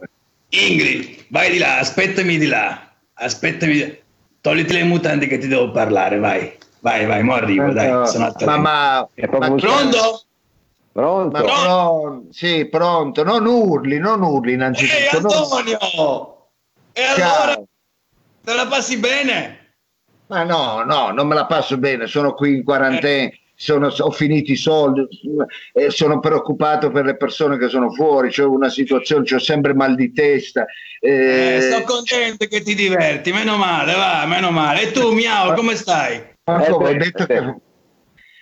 Ingrid, 0.48 1.24
vai 1.28 1.50
di 1.50 1.58
là, 1.58 1.78
aspettami 1.78 2.38
di 2.38 2.46
là, 2.46 2.90
aspettami. 3.14 4.04
Togliti 4.40 4.74
le 4.74 4.84
mutande 4.84 5.26
che 5.26 5.38
ti 5.38 5.48
devo 5.48 5.72
parlare, 5.72 6.18
vai. 6.18 6.52
Vai, 6.78 7.04
vai, 7.04 7.22
mo 7.24 7.34
arrivo, 7.34 7.72
dai. 7.72 8.06
Sono 8.06 8.32
ma, 8.44 8.56
ma, 8.56 9.08
ma 9.12 9.54
pronto? 9.56 10.22
Pronto? 10.92 11.30
Ma 11.36 11.42
pronto? 11.42 12.26
Sì, 12.30 12.64
pronto. 12.66 13.24
Non 13.24 13.44
urli, 13.44 13.98
non 13.98 14.22
urli 14.22 14.52
innanzitutto. 14.52 14.96
Ehi, 14.96 15.08
Antonio! 15.16 15.78
Non... 15.96 16.26
E 16.92 17.02
allora? 17.02 17.60
Te 18.44 18.54
la 18.54 18.66
passi 18.68 18.96
bene? 18.98 19.65
Ma 20.28 20.42
no, 20.42 20.82
no, 20.84 21.10
non 21.10 21.26
me 21.26 21.34
la 21.34 21.46
passo 21.46 21.78
bene. 21.78 22.06
Sono 22.06 22.34
qui 22.34 22.56
in 22.56 22.64
quarantena. 22.64 23.28
Eh 23.28 23.40
sono, 23.58 23.88
ho 23.88 24.10
finito 24.10 24.52
i 24.52 24.56
soldi, 24.56 25.08
eh, 25.72 25.90
sono 25.90 26.20
preoccupato 26.20 26.90
per 26.90 27.06
le 27.06 27.16
persone 27.16 27.56
che 27.56 27.68
sono 27.68 27.90
fuori, 27.90 28.28
c'è 28.28 28.44
una 28.44 28.68
situazione, 28.68 29.24
ho 29.34 29.38
sempre 29.38 29.72
mal 29.72 29.94
di 29.94 30.12
testa. 30.12 30.66
Eh, 31.00 31.56
eh, 31.56 31.60
sto 31.62 31.82
contento 31.82 32.46
che 32.46 32.60
ti 32.60 32.74
diverti, 32.74 33.32
meno 33.32 33.56
male, 33.56 33.94
va, 33.94 34.24
meno 34.26 34.50
male. 34.50 34.82
E 34.82 34.90
tu, 34.92 35.12
Miao, 35.12 35.54
come 35.54 35.74
stai? 35.74 36.34
Ecco, 36.44 36.74
ho, 36.74 36.92
detto 36.92 37.24
che, 37.24 37.54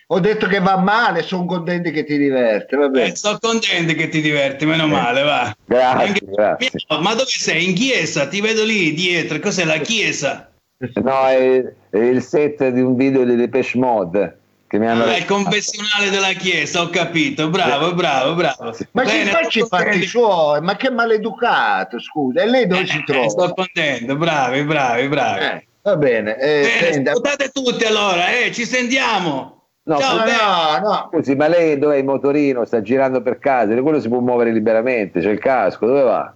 ho 0.08 0.20
detto 0.20 0.46
che 0.48 0.58
va 0.58 0.78
male, 0.78 1.22
sono 1.22 1.44
contento 1.46 1.90
che 1.90 2.04
ti 2.04 2.18
diverti. 2.18 2.74
Eh, 2.74 3.14
sto 3.14 3.38
contento 3.40 3.94
che 3.94 4.08
ti 4.08 4.20
diverti, 4.20 4.66
meno 4.66 4.88
male, 4.88 5.22
va. 5.22 5.56
Grazie, 5.64 6.06
Anche, 6.06 6.20
grazie. 6.24 6.70
Miao, 6.88 7.00
ma 7.00 7.14
dove 7.14 7.30
sei? 7.30 7.68
In 7.68 7.74
chiesa? 7.74 8.26
Ti 8.26 8.40
vedo 8.40 8.64
lì 8.64 8.92
dietro, 8.94 9.38
cos'è 9.38 9.64
la 9.64 9.78
chiesa? 9.78 10.48
No, 10.94 11.26
è, 11.26 11.72
è 11.90 11.98
il 11.98 12.22
set 12.22 12.68
di 12.68 12.80
un 12.80 12.96
video 12.96 13.24
di 13.24 13.36
Depeche 13.36 13.78
Mode. 13.78 14.38
Che 14.66 14.78
mi 14.78 14.86
hanno... 14.88 15.04
Ah, 15.04 15.16
il 15.16 15.24
confessionale 15.24 16.10
della 16.10 16.32
Chiesa, 16.32 16.82
ho 16.82 16.88
capito, 16.88 17.48
bravo, 17.48 17.94
bravo, 17.94 18.34
bravo. 18.34 18.74
Ma 18.92 19.02
Bene, 19.04 19.24
che 19.24 19.30
facci 19.30 19.58
i 19.60 19.66
fatti 19.68 20.02
suoi, 20.04 20.60
ma 20.62 20.74
che 20.76 20.90
maleducato, 20.90 22.00
scusa, 22.00 22.42
e 22.42 22.46
lei 22.46 22.66
dove 22.66 22.82
eh, 22.82 22.86
si 22.86 23.04
trova? 23.04 23.28
Sto 23.28 23.54
contento, 23.54 24.16
bravi, 24.16 24.64
bravi, 24.64 25.08
bravi. 25.08 25.44
Eh, 25.44 25.66
va 25.82 25.96
bene. 25.96 26.36
Eh, 26.38 27.00
bene 27.00 27.50
tutti 27.52 27.84
allora, 27.84 28.36
eh, 28.36 28.52
ci 28.52 28.64
sentiamo. 28.64 29.54
No, 29.86 29.98
Ciao, 29.98 30.16
no, 30.16 30.88
no. 30.88 31.08
Scusi, 31.12 31.36
ma 31.36 31.46
lei 31.46 31.78
dov'è 31.78 31.96
il 31.96 32.04
motorino? 32.04 32.64
Sta 32.64 32.80
girando 32.80 33.20
per 33.20 33.38
casa, 33.38 33.74
quello 33.82 34.00
si 34.00 34.08
può 34.08 34.20
muovere 34.20 34.50
liberamente, 34.50 35.20
c'è 35.20 35.30
il 35.30 35.38
casco, 35.38 35.86
dove 35.86 36.02
va? 36.02 36.34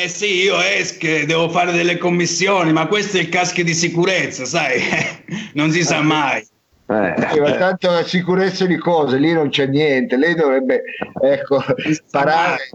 Eh 0.00 0.06
sì, 0.06 0.42
io 0.42 0.60
esco, 0.60 1.08
devo 1.26 1.48
fare 1.48 1.72
delle 1.72 1.98
commissioni, 1.98 2.72
ma 2.72 2.86
questo 2.86 3.16
è 3.16 3.20
il 3.20 3.28
casco 3.28 3.64
di 3.64 3.74
sicurezza, 3.74 4.44
sai? 4.44 4.80
non 5.54 5.72
si 5.72 5.82
sa 5.82 5.96
ah, 5.96 6.02
mai. 6.02 6.46
Eh. 6.86 7.40
Ma 7.40 7.56
tanto 7.56 7.90
la 7.90 8.04
sicurezza 8.04 8.64
di 8.64 8.76
cose, 8.76 9.18
lì 9.18 9.32
non 9.32 9.48
c'è 9.48 9.66
niente, 9.66 10.16
lei 10.16 10.36
dovrebbe 10.36 10.84
ecco, 11.20 11.64
sparare, 11.90 12.70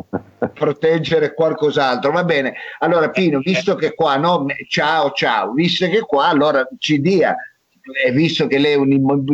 proteggere 0.54 1.34
qualcos'altro. 1.34 2.12
Va 2.12 2.26
bene, 2.26 2.56
allora 2.80 3.10
Pino, 3.10 3.40
visto 3.40 3.76
che 3.76 3.94
qua, 3.94 4.18
no, 4.18 4.46
ciao 4.68 5.12
ciao, 5.12 5.54
visto 5.54 5.88
che 5.88 6.02
qua, 6.02 6.28
allora 6.28 6.68
ci 6.78 7.00
dia 7.00 7.38
visto 8.14 8.48
che 8.48 8.58
lei 8.58 8.74
è 8.74 8.76
un 8.76 8.92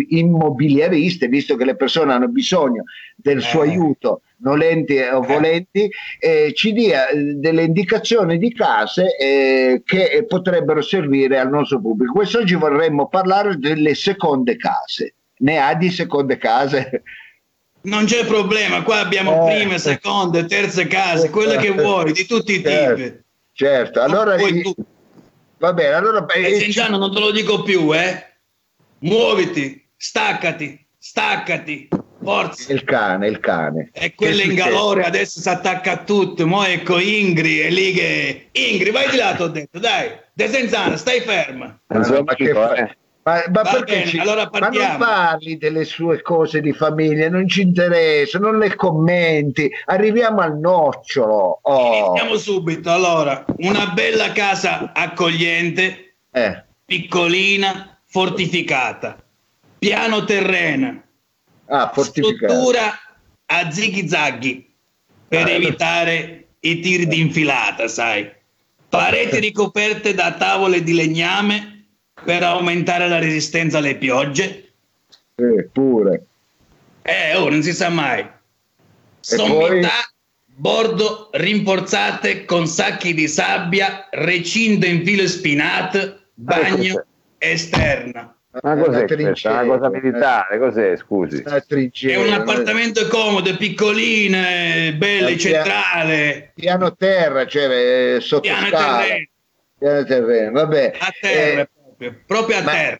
immobiliarista, 0.07 1.27
visto 1.27 1.55
che 1.55 1.65
le 1.65 1.75
persone 1.75 2.13
hanno 2.13 2.27
bisogno 2.27 2.83
del 3.15 3.41
suo 3.41 3.63
eh. 3.63 3.69
aiuto, 3.69 4.21
nolenti 4.37 4.97
o 4.97 5.21
volenti, 5.21 5.89
eh, 6.19 6.53
ci 6.55 6.73
dia 6.73 7.09
eh, 7.09 7.35
delle 7.35 7.63
indicazioni 7.63 8.37
di 8.37 8.53
case 8.53 9.15
eh, 9.17 9.81
che 9.85 10.25
potrebbero 10.27 10.81
servire 10.81 11.37
al 11.37 11.49
nostro 11.49 11.79
pubblico. 11.79 12.13
Quest'oggi 12.13 12.55
vorremmo 12.55 13.07
parlare 13.07 13.57
delle 13.57 13.93
seconde 13.93 14.57
case. 14.57 15.13
Ne 15.39 15.57
ha 15.59 15.73
di 15.75 15.89
seconde 15.89 16.37
case? 16.37 17.03
Non 17.81 18.05
c'è 18.05 18.25
problema, 18.25 18.81
qua 18.83 18.99
abbiamo 18.99 19.47
eh. 19.47 19.55
prime, 19.55 19.77
seconde, 19.77 20.45
terze 20.45 20.87
case, 20.87 21.29
quelle 21.29 21.57
che 21.57 21.71
vuoi, 21.71 22.11
di 22.11 22.25
tutti 22.25 22.53
i 22.55 22.61
certo, 22.61 22.95
tipi. 22.95 23.19
Certo, 23.53 24.01
allora... 24.01 24.35
Va 25.59 25.73
bene, 25.73 25.93
allora... 25.93 26.25
Eh, 26.25 26.57
Cinciano, 26.59 26.97
non 26.97 27.13
te 27.13 27.19
lo 27.19 27.31
dico 27.31 27.63
più, 27.63 27.93
eh? 27.93 28.28
Muoviti, 28.99 29.87
staccati, 29.95 30.85
staccati, 30.97 31.87
forza. 32.21 32.73
Il 32.73 32.83
cane, 32.83 33.27
il 33.27 33.39
cane. 33.39 33.89
E 33.93 34.13
quello 34.15 34.41
in 34.41 34.55
galore 34.55 35.03
adesso 35.03 35.39
si 35.39 35.49
attacca 35.49 35.91
a 35.91 36.03
tutto, 36.03 36.45
mo 36.45 36.63
ecco 36.63 36.99
Ingri 36.99 37.59
è 37.59 37.69
lì 37.69 37.93
che... 37.93 38.49
Ingri, 38.51 38.91
vai 38.91 39.09
di 39.09 39.17
là, 39.17 39.33
ti 39.35 39.41
ho 39.41 39.47
detto, 39.47 39.79
dai, 39.79 40.11
De 40.33 40.47
Senzana, 40.47 40.97
stai 40.97 41.21
ferma. 41.21 41.79
Allora, 41.87 42.23
ma, 42.23 42.33
che... 42.35 42.53
ma, 42.53 42.87
ma 43.23 43.61
perché 43.61 43.93
bene, 43.93 44.05
ci... 44.05 44.19
allora 44.19 44.49
ma 44.51 44.59
non 44.69 44.97
parli 44.97 45.57
delle 45.57 45.83
sue 45.85 46.21
cose 46.21 46.61
di 46.61 46.73
famiglia, 46.73 47.29
non 47.29 47.47
ci 47.47 47.61
interessa, 47.61 48.39
non 48.39 48.57
le 48.57 48.75
commenti, 48.75 49.69
arriviamo 49.85 50.41
al 50.41 50.57
nocciolo. 50.57 51.59
Oh. 51.61 52.07
Iniziamo 52.07 52.37
subito, 52.37 52.91
allora, 52.91 53.45
una 53.57 53.87
bella 53.87 54.31
casa 54.31 54.91
accogliente, 54.93 56.15
eh. 56.31 56.63
piccolina, 56.85 57.88
fortificata, 58.09 59.23
piano 59.77 60.25
terreno, 60.25 61.03
ah, 61.67 61.93
struttura 61.95 62.99
a 63.45 63.71
zighi-zaghi 63.71 64.73
per 65.27 65.45
ah, 65.45 65.51
evitare 65.51 66.47
i 66.61 66.79
tiri 66.79 67.07
di 67.07 67.19
infilata, 67.19 67.87
sai. 67.87 68.29
Pareti 68.89 69.39
ricoperte 69.39 70.15
da 70.15 70.33
tavole 70.33 70.81
di 70.81 70.93
legname 70.93 71.85
per 72.23 72.41
aumentare 72.41 73.07
la 73.07 73.19
resistenza 73.19 73.77
alle 73.77 73.95
piogge. 73.95 74.71
Eh, 75.35 75.69
pure. 75.71 76.25
Eh, 77.03 77.35
oh, 77.35 77.49
non 77.49 77.61
si 77.61 77.71
sa 77.71 77.89
mai. 77.89 78.27
Sommità, 79.19 80.11
bordo 80.45 81.29
rinforzate 81.33 82.45
con 82.45 82.65
sacchi 82.65 83.13
di 83.13 83.27
sabbia, 83.27 84.07
recinto 84.09 84.87
in 84.87 85.05
filo 85.05 85.27
spinato, 85.27 86.21
bagno 86.33 87.05
esterna. 87.39 88.33
Ma 88.61 88.75
cos'è 88.77 89.05
questa? 89.05 89.61
Una 89.61 89.77
cosa 89.77 89.89
militare, 89.89 90.57
cos'è? 90.57 90.97
Scusi. 90.97 91.43
È 91.43 92.15
un 92.15 92.33
appartamento 92.33 93.07
comodo, 93.07 93.55
piccolino, 93.55 94.37
bello, 94.97 95.37
centrale. 95.37 96.51
Piano 96.55 96.95
terra, 96.95 97.45
cioè 97.45 98.15
eh, 98.15 98.19
sotto 98.19 98.41
piano 98.41 98.69
terreno. 98.69 99.27
Piano 99.77 100.03
terreno, 100.03 100.51
vabbè. 100.51 100.93
A 100.97 101.13
terra, 101.21 101.61
eh, 101.61 101.69
proprio, 101.71 102.21
proprio 102.25 102.57
a 102.57 102.61
ma, 102.63 102.71
terra. 102.71 102.99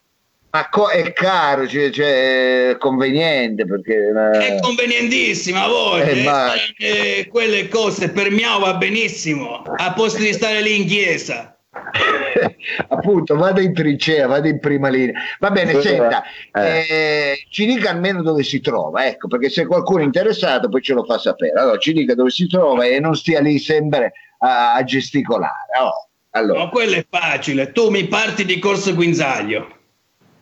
Ma 0.52 0.70
co- 0.70 0.90
è 0.90 1.14
caro, 1.14 1.68
cioè, 1.68 1.90
cioè, 1.90 2.70
è 2.70 2.78
conveniente 2.78 3.66
perché... 3.66 4.12
È 4.12 4.60
convenientissimo 4.62 5.64
a 5.64 5.68
voi. 5.68 6.02
Eh, 6.02 6.24
ma... 6.24 6.54
eh, 6.78 7.28
quelle 7.30 7.68
cose 7.68 8.12
per 8.12 8.30
me 8.30 8.44
va 8.60 8.76
benissimo, 8.76 9.64
a 9.64 9.94
posto 9.94 10.20
di 10.20 10.32
stare 10.32 10.62
lì 10.62 10.82
in 10.82 10.88
chiesa. 10.88 11.59
appunto 12.90 13.36
vado 13.36 13.62
in 13.62 13.74
trincea 13.74 14.28
vado 14.28 14.48
in 14.48 14.60
prima 14.60 14.90
linea 14.90 15.20
va 15.40 15.52
bene 15.52 15.80
senta 15.82 16.24
eh. 16.54 16.86
Eh, 16.90 17.46
ci 17.50 17.66
dica 17.66 17.90
almeno 17.90 18.22
dove 18.22 18.44
si 18.44 18.60
trova 18.60 19.06
ecco 19.06 19.28
perché 19.28 19.50
se 19.50 19.66
qualcuno 19.66 20.02
è 20.02 20.06
interessato 20.06 20.70
poi 20.70 20.82
ce 20.82 20.94
lo 20.94 21.04
fa 21.04 21.18
sapere 21.18 21.60
allora 21.60 21.78
ci 21.78 21.94
dica 21.94 22.16
dove 22.16 22.30
si 22.30 22.48
trova 22.48 22.86
e 22.86 23.00
non 23.00 23.16
stia 23.16 23.42
lì 23.42 23.60
sempre 23.60 24.14
a, 24.40 24.74
a 24.74 24.84
gesticolare 24.84 25.80
oh, 25.82 26.10
allora. 26.32 26.60
no 26.60 26.70
quello 26.70 26.96
è 26.96 27.06
facile 27.10 27.72
tu 27.72 27.90
mi 27.90 28.06
parti 28.08 28.46
di 28.46 28.60
Corso 28.60 28.94
Guinzaglio 28.94 29.78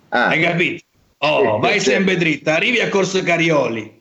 ah. 0.10 0.28
hai 0.28 0.40
capito? 0.42 0.84
oh 1.20 1.56
sì, 1.56 1.62
vai 1.62 1.80
sì. 1.80 1.90
sempre 1.92 2.18
dritta 2.18 2.56
arrivi 2.56 2.80
a 2.80 2.90
Corso 2.90 3.22
Carioli 3.24 3.97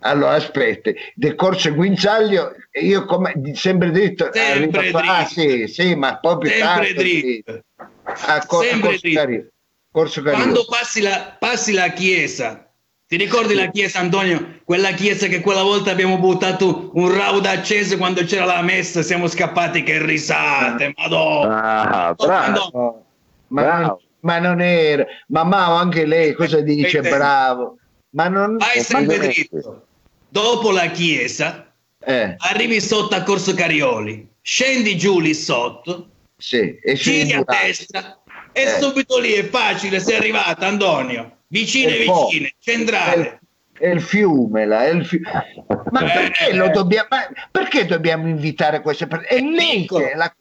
allora 0.00 0.34
aspetti, 0.34 0.94
del 1.14 1.34
corso 1.34 1.72
Guinzaglio, 1.72 2.54
io 2.80 3.04
come 3.04 3.34
sempre 3.54 3.90
dritto, 3.90 4.30
sempre 4.32 4.82
dritto. 4.82 4.98
ah 4.98 5.24
sì, 5.24 5.66
sì, 5.66 5.94
ma 5.94 6.18
proprio 6.18 6.50
sempre 6.52 6.86
tanto, 6.86 7.00
dritto. 7.00 7.52
Sì. 7.52 8.24
A 8.26 8.46
cor- 8.46 8.64
sempre 8.66 8.88
corso 8.90 9.00
dritto. 9.02 9.20
Cari- 9.20 9.48
corso 9.90 10.22
Quando 10.22 10.66
passi 10.68 11.00
la, 11.00 11.36
passi 11.38 11.72
la 11.72 11.88
chiesa, 11.88 12.70
ti 13.08 13.16
ricordi 13.16 13.54
la 13.54 13.70
chiesa, 13.70 13.98
Antonio? 13.98 14.60
Quella 14.64 14.92
chiesa 14.92 15.26
che 15.26 15.40
quella 15.40 15.62
volta 15.62 15.90
abbiamo 15.90 16.18
buttato 16.18 16.90
un 16.94 17.12
raudo 17.16 17.48
acceso 17.48 17.96
quando 17.96 18.22
c'era 18.22 18.44
la 18.44 18.62
messa, 18.62 19.02
siamo 19.02 19.26
scappati 19.26 19.82
che 19.82 20.04
risate, 20.04 20.92
madonna. 20.96 22.08
Ah, 22.08 22.14
bravo. 22.14 23.04
Ma, 23.48 23.62
bravo. 23.62 24.02
ma 24.20 24.38
non 24.38 24.60
era, 24.60 25.06
ma 25.28 25.42
Mao 25.42 25.74
anche 25.74 26.04
lei 26.04 26.34
cosa 26.34 26.60
dice? 26.60 27.00
Bravo. 27.00 27.78
Ma 28.10 28.28
non... 28.28 28.56
Vai 28.58 28.80
sempre 28.80 29.18
dritto 29.18 29.87
dopo 30.28 30.70
la 30.70 30.90
chiesa, 30.90 31.72
eh. 32.00 32.34
arrivi 32.38 32.80
sotto 32.80 33.14
a 33.14 33.22
Corso 33.22 33.54
Carioli, 33.54 34.28
scendi 34.40 34.96
giù 34.96 35.20
lì 35.20 35.34
sotto, 35.34 36.10
sì, 36.36 36.78
e 36.78 36.94
giri 36.94 37.32
a 37.32 37.42
destra 37.44 38.20
e 38.52 38.62
eh. 38.62 38.80
subito 38.80 39.18
lì 39.18 39.32
è 39.32 39.44
facile, 39.48 40.00
sei 40.00 40.16
arrivato 40.16 40.64
Antonio, 40.64 41.38
vicine 41.48 41.98
vicine, 41.98 42.54
centrale. 42.58 43.40
È 43.72 43.86
il 43.86 44.00
fiume, 44.00 44.66
là, 44.66 44.86
è 44.86 44.90
il 44.90 45.06
fiume. 45.06 45.64
Ma 45.90 46.00
eh, 46.00 46.12
perché 46.12 46.52
lo 46.52 46.68
dobbiamo, 46.70 47.08
perché 47.52 47.86
dobbiamo 47.86 48.26
invitare 48.26 48.80
queste 48.80 49.06
persone? 49.06 49.28
È 49.28 49.40
lei 49.40 49.86
che 49.86 50.12
la 50.16 50.34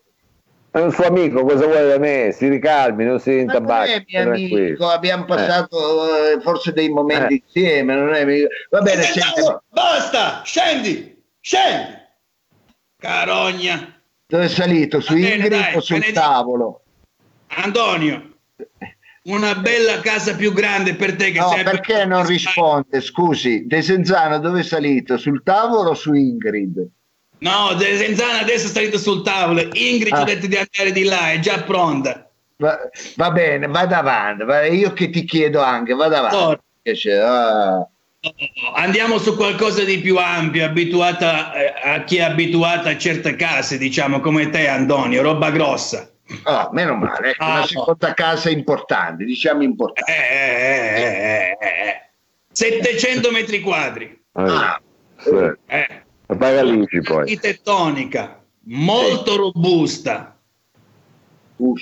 è 0.70 0.80
un 0.80 0.92
suo 0.92 1.06
amico, 1.06 1.44
cosa 1.44 1.66
vuole 1.66 1.88
da 1.88 1.98
me? 1.98 2.32
Si 2.32 2.48
ricalmi, 2.48 3.04
non 3.04 3.20
si 3.20 3.40
intabacchi. 3.40 4.06
Non 4.12 4.34
è 4.34 4.38
mio 4.38 4.56
amico, 4.56 4.88
abbiamo 4.88 5.24
eh. 5.24 5.28
passato 5.28 6.34
eh. 6.34 6.42
forse 6.42 6.72
dei 6.74 6.90
momenti 6.90 7.34
eh. 7.34 7.44
insieme, 7.46 7.96
non 7.96 8.14
è 8.14 8.26
mio... 8.26 8.48
Va 8.70 8.82
bene, 8.82 9.02
senti... 9.02 9.42
Basta, 9.70 10.42
scendi, 10.44 11.24
scendi. 11.40 11.96
Carogna. 12.98 14.02
Dove 14.28 14.46
è 14.46 14.50
salito? 14.50 15.00
Su 15.00 15.14
bene, 15.14 15.36
Ingrid 15.36 15.52
dai, 15.52 15.76
o 15.76 15.80
sul 15.80 16.12
tavolo? 16.12 16.82
Antonio, 17.48 18.36
una 19.24 19.56
bella 19.56 20.00
casa 20.02 20.36
più 20.36 20.52
grande 20.54 20.96
per 20.96 21.16
te 21.16 21.32
che 21.32 21.40
no, 21.40 21.50
sei 21.50 21.64
perché 21.64 22.06
non 22.06 22.26
risponde? 22.26 23.02
Scusi, 23.02 23.66
De 23.66 23.82
Senzano 23.82 24.40
dove 24.40 24.60
è 24.60 24.64
salito? 24.64 25.18
Sul 25.18 25.44
tavolo 25.44 25.92
o 25.92 25.94
su 25.94 26.14
Ingrid? 26.14 26.88
No, 27.40 27.78
Zenzana 27.78 28.40
adesso 28.40 28.68
è 28.68 28.70
salito 28.70 28.98
sul 28.98 29.22
tavolo. 29.24 29.68
Ingrid 29.74 30.14
ah. 30.14 30.22
ha 30.22 30.24
detto 30.24 30.48
di 30.48 30.56
andare 30.56 30.92
di 30.92 31.04
là, 31.04 31.32
è 31.32 31.40
già 31.40 31.62
pronta. 31.62 32.30
Va, 32.58 32.80
va 33.16 33.32
bene, 33.32 33.68
vada 33.68 34.00
avanti. 34.00 34.44
Io 34.76 34.94
che 34.94 35.10
ti 35.10 35.24
chiedo 35.24 35.62
anche, 35.62 35.94
vada 35.94 36.28
avanti. 36.28 37.12
Ah. 37.12 37.88
Andiamo 38.76 39.20
su 39.20 39.36
qualcosa 39.36 39.84
di 39.84 40.00
più 40.00 40.18
ampio, 40.18 40.66
abituata 40.66 41.54
eh, 41.54 41.74
a 41.90 42.04
chi 42.04 42.18
è 42.18 42.24
abituato 42.24 42.90
a 42.90 42.98
certe 42.98 43.36
case, 43.36 43.78
diciamo 43.78 44.20
come 44.20 44.50
te, 44.50 44.68
Antonio, 44.68 45.22
roba 45.22 45.52
grossa. 45.52 46.10
Oh, 46.44 46.70
meno 46.74 46.96
male, 46.96 47.30
ecco, 47.32 47.44
ah, 47.44 47.52
una 47.52 47.66
seconda 47.66 48.14
casa 48.14 48.50
importante, 48.50 49.24
diciamo 49.24 49.64
importante. 49.64 50.12
Eh, 50.12 51.56
eh, 51.60 51.68
eh, 51.68 52.10
700 52.52 53.28
eh, 53.28 53.32
metri 53.32 53.62
quadri. 53.62 54.24
Ah, 54.34 54.82
sì. 55.18 55.30
Eh. 56.28 56.36
Paga 56.36 56.64
l'ICI 56.64 57.02
poi. 57.02 57.20
Architettonica 57.20 58.42
molto 58.68 59.32
sì. 59.32 59.38
robusta, 59.38 60.38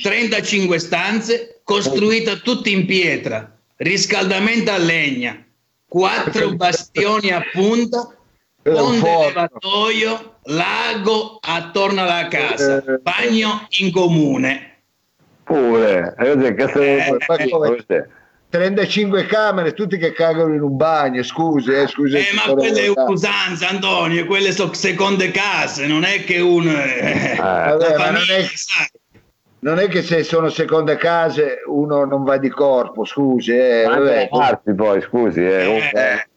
35 0.01 0.79
stanze, 0.79 1.61
costruita 1.63 2.35
tutta 2.35 2.69
in 2.69 2.85
pietra, 2.85 3.57
riscaldamento 3.77 4.71
a 4.71 4.77
legna, 4.77 5.43
quattro 5.87 6.53
bastioni 6.55 7.31
a 7.31 7.41
punta, 7.51 8.15
ponte 8.61 9.17
levatoio, 9.27 10.37
lago 10.43 11.37
attorno 11.41 12.01
alla 12.01 12.27
casa, 12.27 12.83
eh. 12.83 12.97
bagno 12.99 13.67
in 13.79 13.91
comune. 13.91 14.73
Pure, 15.43 16.15
eh, 16.17 16.31
eh, 16.31 18.07
35 18.55 19.25
camere, 19.25 19.73
tutti 19.73 19.97
che 19.97 20.13
cagano 20.13 20.53
in 20.53 20.61
un 20.61 20.77
bagno, 20.77 21.21
scusi, 21.23 21.71
eh, 21.71 21.87
scusi. 21.87 22.15
Eh, 22.15 22.27
ma 22.33 22.53
quelle 22.53 22.85
è 22.85 22.93
usanza, 22.95 23.67
Antonio, 23.67 24.25
quelle 24.25 24.53
sono 24.53 24.71
seconde 24.73 25.29
case, 25.31 25.85
non 25.87 26.05
è 26.05 26.23
che 26.23 26.39
uno... 26.39 26.71
Eh, 26.71 27.35
Vabbè, 27.37 27.97
non, 27.97 28.15
è, 28.15 28.45
non, 29.59 29.79
è, 29.79 29.89
che 29.89 30.01
se 30.03 30.23
sono 30.23 30.49
seconde 30.49 30.95
case 30.95 31.63
uno 31.67 32.05
non 32.05 32.23
va 32.23 32.37
di 32.37 32.49
corpo, 32.49 33.03
scusi. 33.03 33.51
Eh, 33.51 33.83
vabbè, 33.85 34.29
poi, 34.73 35.01
scusi. 35.01 35.41
Eh, 35.41 35.91
eh, 35.93 36.27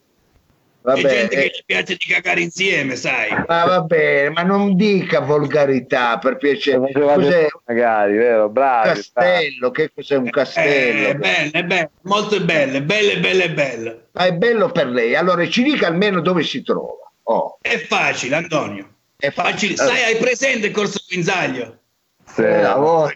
Vabbè, 0.81 1.01
C'è 1.01 1.07
gente 1.09 1.35
eh, 1.35 1.41
che 1.41 1.55
ci 1.55 1.63
piace 1.65 1.95
di 1.97 2.05
cagare 2.05 2.41
insieme, 2.41 2.95
sai. 2.95 3.29
Ma 3.47 3.65
va 3.65 3.81
bene, 3.81 4.29
ma 4.29 4.43
non 4.43 4.75
dica 4.77 5.19
volgarità 5.19 6.17
per 6.19 6.37
piacere. 6.37 6.91
Cos'è? 6.93 7.47
Magari, 7.65 8.15
vero? 8.15 8.49
Bravi, 8.49 8.87
castello, 8.87 9.71
che 9.71 9.91
cos'è 9.93 10.15
un 10.15 10.29
castello? 10.29 11.07
Eh, 11.07 11.09
è 11.09 11.15
bello, 11.15 11.51
è 11.51 11.63
bello, 11.63 11.89
molto 12.03 12.39
bello, 12.41 12.81
bello, 12.81 13.19
bello, 13.19 13.49
bello. 13.53 14.01
Ma 14.13 14.25
è 14.25 14.33
bello 14.33 14.71
per 14.71 14.87
lei. 14.87 15.15
Allora 15.15 15.47
ci 15.49 15.63
dica 15.63 15.87
almeno 15.87 16.21
dove 16.21 16.43
si 16.43 16.63
trova. 16.63 17.11
Oh. 17.23 17.57
È 17.61 17.77
facile, 17.79 18.37
Antonio. 18.37 18.89
È 19.17 19.31
facile. 19.31 19.75
Sai, 19.75 20.03
hai 20.03 20.15
presente 20.15 20.67
il 20.67 20.73
Corso 20.73 21.03
Guinzaglio? 21.09 21.77
Sì. 22.25 22.41
Eh, 22.41 22.65
oh. 22.67 23.09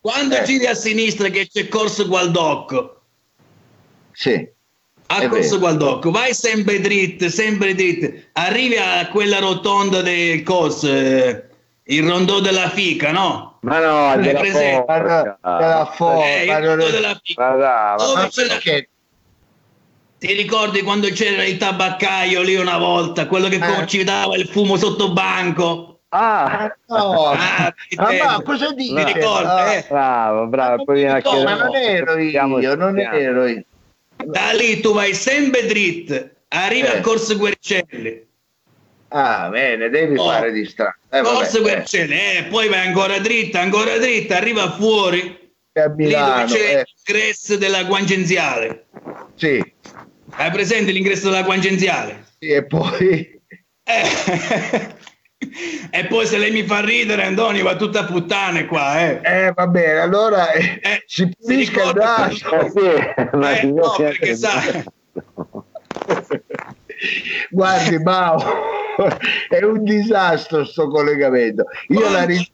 Quando 0.00 0.36
eh. 0.36 0.44
giri 0.44 0.66
a 0.66 0.74
sinistra 0.74 1.28
che 1.28 1.48
c'è 1.48 1.66
Corso 1.66 2.06
Gualdocco. 2.06 3.00
Sì 4.12 4.58
a 5.12 5.28
Corso 5.28 5.58
Gualdocco, 5.58 6.10
vai 6.10 6.32
sempre 6.32 6.80
dritto, 6.80 7.28
sempre 7.28 7.74
dritto, 7.74 8.12
arrivi 8.34 8.76
a 8.76 9.08
quella 9.08 9.40
rotonda 9.40 10.02
del 10.02 10.42
cos, 10.44 10.84
eh, 10.84 11.48
il 11.82 12.08
rondò 12.08 12.38
della 12.38 12.68
fica, 12.68 13.10
no? 13.10 13.58
Ma 13.62 14.14
no, 14.14 14.22
della 14.22 14.38
presente? 14.38 14.84
Della 14.86 15.90
foca, 15.92 16.24
eh, 16.24 16.44
il 16.44 16.66
rondò 16.66 16.88
della 16.90 17.20
fica. 17.22 17.50
Ma 17.50 17.56
da, 17.56 17.96
ma 18.14 18.28
perché? 18.32 18.88
Ti 20.18 20.32
ricordi 20.34 20.82
quando 20.82 21.08
c'era 21.08 21.44
il 21.44 21.56
tabaccaio 21.56 22.42
lì 22.42 22.54
una 22.54 22.78
volta, 22.78 23.26
quello 23.26 23.48
che 23.48 23.56
eh. 23.56 23.86
ci 23.86 24.04
dava 24.04 24.36
il 24.36 24.46
fumo 24.46 24.76
sotto 24.76 25.12
banco? 25.12 26.02
Ah, 26.10 26.72
no. 26.88 27.30
ah, 27.30 27.72
ah 27.96 28.42
cosa 28.42 28.72
dici? 28.72 28.94
Ti 28.94 29.12
ricordi? 29.12 29.46
Ah, 29.46 29.72
eh? 29.72 29.86
Bravo, 29.88 30.46
bravo. 30.46 30.84
Poi 30.84 30.96
viene 30.96 31.18
a 31.18 31.42
ma 31.42 31.54
non 31.54 31.74
ero 31.74 32.18
io, 32.18 32.74
non 32.74 32.98
ero 32.98 33.46
io. 33.46 33.64
Da 34.24 34.52
lì 34.52 34.80
tu 34.80 34.92
vai 34.92 35.14
sempre 35.14 35.66
dritto, 35.66 36.30
arrivi 36.48 36.86
eh. 36.86 36.98
a 36.98 37.00
Corso 37.00 37.36
Guercelli. 37.36 38.28
Ah, 39.08 39.48
bene, 39.48 39.88
devi 39.88 40.16
oh. 40.16 40.24
fare 40.24 40.52
di 40.52 40.64
strada. 40.66 40.96
Eh, 41.10 41.22
Corso 41.22 41.60
Guercelli, 41.60 42.14
eh, 42.14 42.46
poi 42.48 42.68
vai 42.68 42.86
ancora 42.86 43.18
dritta, 43.18 43.60
ancora 43.60 43.98
dritta, 43.98 44.36
arriva 44.36 44.70
fuori. 44.72 45.38
A 45.72 45.88
Milano, 45.88 46.44
lì 46.44 46.52
dove 46.52 46.58
c'è 46.58 46.80
eh. 46.80 46.84
l'ingresso 47.06 47.56
della 47.56 47.84
guangenziale. 47.84 48.86
Sì. 49.34 49.74
Hai 50.32 50.50
presente 50.50 50.92
l'ingresso 50.92 51.30
della 51.30 51.42
guangenziale? 51.42 52.26
Sì, 52.38 52.48
e 52.48 52.64
poi... 52.64 53.38
Eh. 55.40 55.88
E 55.90 56.06
poi 56.06 56.26
se 56.26 56.36
lei 56.36 56.50
mi 56.50 56.64
fa 56.64 56.80
ridere, 56.80 57.24
Antonio, 57.24 57.64
va 57.64 57.74
tutta 57.76 58.00
a 58.00 58.04
puttane 58.04 58.66
qua, 58.66 59.00
eh. 59.00 59.20
Eh, 59.22 59.52
va 59.54 59.66
bene, 59.66 60.00
allora 60.00 60.52
eh, 60.52 60.78
eh, 60.82 61.02
si 61.06 61.28
pulisca 61.28 61.84
il 61.84 61.94
naso. 61.94 62.50
Eh, 62.78 63.64
no, 63.64 63.94
perché 63.96 64.36
sai... 64.36 64.84
Guardi, 67.50 67.98
Mao, 67.98 68.44
è 69.48 69.62
un 69.62 69.82
disastro 69.82 70.64
sto 70.64 70.88
collegamento. 70.88 71.64
Io 71.88 72.00
quando, 72.00 72.18
la 72.18 72.24
ring... 72.24 72.46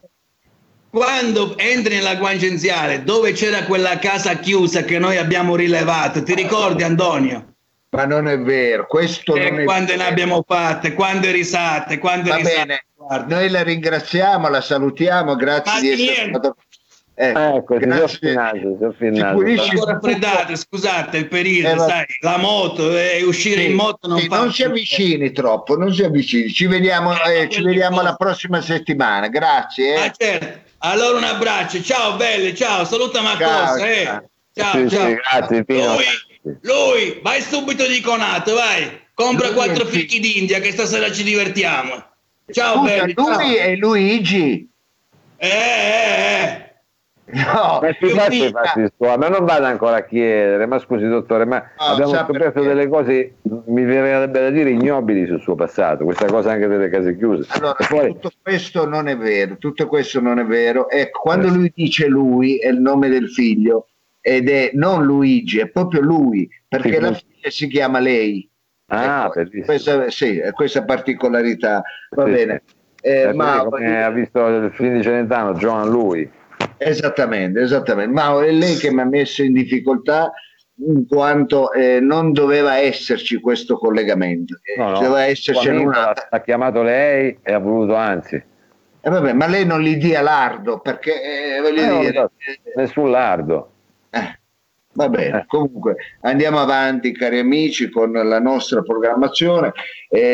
quando 0.88 1.58
entri 1.58 1.96
nella 1.96 2.14
guangenziale, 2.14 3.02
dove 3.02 3.32
c'era 3.32 3.64
quella 3.64 3.98
casa 3.98 4.34
chiusa 4.36 4.84
che 4.84 5.00
noi 5.00 5.16
abbiamo 5.16 5.56
rilevato, 5.56 6.22
ti 6.22 6.34
ricordi, 6.34 6.84
Antonio? 6.84 7.55
Ma 7.90 8.04
non 8.04 8.28
è 8.28 8.38
vero, 8.38 8.86
questo 8.86 9.36
e 9.36 9.50
non 9.50 9.64
quando 9.64 9.92
è 9.92 9.96
ne 9.96 10.06
abbiamo 10.06 10.44
fatte, 10.46 10.92
quando 10.92 11.30
risate, 11.30 11.98
quando 11.98 12.30
Va 12.30 12.36
risate. 12.36 12.54
bene, 12.54 12.86
noi 13.26 13.48
la 13.48 13.62
ringraziamo, 13.62 14.48
la 14.48 14.60
salutiamo, 14.60 15.36
grazie 15.36 15.72
Ma 15.72 15.80
di 15.80 16.08
essere 16.08 16.28
stato 16.28 16.56
eh, 17.18 17.30
ecco, 17.30 17.78
grazie. 17.78 18.34
raffreddate, 18.34 20.54
scusate, 20.54 21.16
il 21.16 21.28
periodo, 21.28 21.82
eh, 21.82 21.88
sai, 21.88 22.04
la 22.20 22.36
moto, 22.36 22.94
eh, 22.94 23.22
uscire 23.22 23.62
sì, 23.62 23.70
in 23.70 23.74
moto 23.74 24.06
non, 24.06 24.18
sì, 24.18 24.28
non 24.28 24.52
si 24.52 24.64
avvicini 24.64 25.32
troppo, 25.32 25.78
non 25.78 25.94
si 25.94 26.02
avvicini. 26.02 26.52
Ci 26.52 26.66
vediamo, 26.66 27.14
eh, 27.24 27.40
eh 27.40 27.48
ci 27.48 27.62
vediamo 27.62 28.02
la 28.02 28.14
prossima 28.16 28.60
settimana. 28.60 29.28
Grazie. 29.28 29.94
Eh. 29.94 29.98
Ah, 29.98 30.12
certo. 30.14 30.58
Allora 30.80 31.16
un 31.16 31.24
abbraccio, 31.24 31.80
ciao 31.80 32.16
belle, 32.16 32.54
ciao, 32.54 32.84
saluta 32.84 33.22
Marcos. 33.22 33.80
Eh. 33.80 34.22
Ciao, 34.52 34.72
sì, 34.72 34.86
ciao. 34.94 35.14
grazie, 35.14 35.64
lui, 35.66 36.04
lui, 36.60 37.20
vai 37.22 37.40
subito 37.40 37.86
di 37.86 38.00
Conato, 38.00 38.54
vai. 38.54 39.04
Compra 39.14 39.46
lui 39.46 39.54
quattro 39.54 39.84
fichi 39.86 40.20
d'India 40.20 40.60
che 40.60 40.72
stasera 40.72 41.10
ci 41.10 41.22
divertiamo. 41.22 42.04
Ciao, 42.50 42.76
Scusa, 42.76 42.94
belli, 42.94 43.14
lui 43.16 43.26
ciao. 43.26 43.56
è 43.56 43.76
Luigi. 43.76 44.70
Eh, 45.38 45.48
eh, 45.48 46.42
eh. 46.42 46.64
No, 47.28 47.80
ma 47.82 47.90
si 47.98 48.08
faccia 48.10 48.32
i 48.32 48.50
fatti 48.50 48.86
suoi, 48.96 49.18
ma 49.18 49.28
non 49.28 49.44
vado 49.44 49.64
ancora 49.64 49.96
a 49.96 50.04
chiedere, 50.04 50.64
ma 50.66 50.78
scusi 50.78 51.08
dottore, 51.08 51.44
ma 51.44 51.56
no, 51.56 51.84
abbiamo 51.84 52.14
scoperto 52.14 52.60
perché... 52.60 52.68
delle 52.68 52.88
cose, 52.88 53.34
mi 53.66 53.84
verrebbe 53.84 54.40
da 54.40 54.50
dire, 54.50 54.70
ignobili 54.70 55.26
sul 55.26 55.40
suo 55.40 55.56
passato, 55.56 56.04
questa 56.04 56.26
cosa 56.26 56.52
anche 56.52 56.68
delle 56.68 56.88
case 56.88 57.16
chiuse. 57.16 57.48
Allora, 57.50 57.76
poi... 57.88 58.12
tutto 58.12 58.30
questo 58.40 58.86
non 58.86 59.08
è 59.08 59.16
vero, 59.16 59.56
tutto 59.58 59.88
questo 59.88 60.20
non 60.20 60.38
è 60.38 60.44
vero. 60.44 60.88
Ecco, 60.88 61.20
quando 61.20 61.48
lui 61.48 61.72
dice 61.74 62.06
lui 62.06 62.58
è 62.58 62.68
il 62.68 62.80
nome 62.80 63.08
del 63.08 63.28
figlio 63.28 63.88
ed 64.26 64.48
è 64.48 64.70
non 64.72 65.04
Luigi, 65.04 65.60
è 65.60 65.68
proprio 65.68 66.00
lui, 66.00 66.48
perché 66.66 66.94
sì, 66.94 67.00
la 67.00 67.12
figlia 67.12 67.50
si 67.50 67.68
chiama 67.68 68.00
lei. 68.00 68.50
Ah, 68.86 69.30
ecco, 69.32 69.64
questa, 69.64 70.10
sì, 70.10 70.42
questa 70.50 70.82
particolarità, 70.84 71.80
va 72.10 72.24
sì, 72.24 72.30
bene. 72.32 72.62
Eh, 73.02 73.32
ma, 73.32 73.64
come 73.70 74.02
ha 74.02 74.10
visto 74.10 74.44
il 74.44 74.72
film 74.72 74.96
di 74.96 75.02
Celentano, 75.04 75.54
John 75.54 75.88
lui. 75.88 76.28
Esattamente, 76.76 77.60
esattamente. 77.60 78.12
Ma 78.12 78.44
è 78.44 78.50
lei 78.50 78.74
che 78.74 78.92
mi 78.92 79.02
ha 79.02 79.04
messo 79.04 79.44
in 79.44 79.52
difficoltà 79.52 80.32
in 80.84 81.06
quanto 81.06 81.72
eh, 81.72 82.00
non 82.00 82.32
doveva 82.32 82.78
esserci 82.78 83.38
questo 83.38 83.78
collegamento. 83.78 84.58
Eh, 84.60 84.76
no, 84.76 84.90
no, 84.90 84.98
doveva 84.98 85.24
esserci 85.26 85.68
una... 85.68 86.12
Ha 86.30 86.40
chiamato 86.40 86.82
lei 86.82 87.38
e 87.44 87.52
ha 87.52 87.58
voluto 87.58 87.94
anzi. 87.94 88.34
Eh, 88.34 89.08
vabbè, 89.08 89.34
ma 89.34 89.46
lei 89.46 89.64
non 89.64 89.82
gli 89.82 89.96
dia 89.98 90.20
lardo 90.20 90.80
perché 90.80 91.12
eh, 91.56 91.60
voglio 91.60 92.00
eh, 92.00 92.00
dire, 92.00 92.30
nessun 92.74 93.12
lardo. 93.12 93.70
Eh, 94.16 94.38
va 94.94 95.08
bene, 95.08 95.44
comunque 95.46 95.96
andiamo 96.22 96.58
avanti 96.58 97.12
cari 97.12 97.38
amici 97.38 97.90
con 97.90 98.12
la 98.12 98.40
nostra 98.40 98.82
programmazione. 98.82 99.72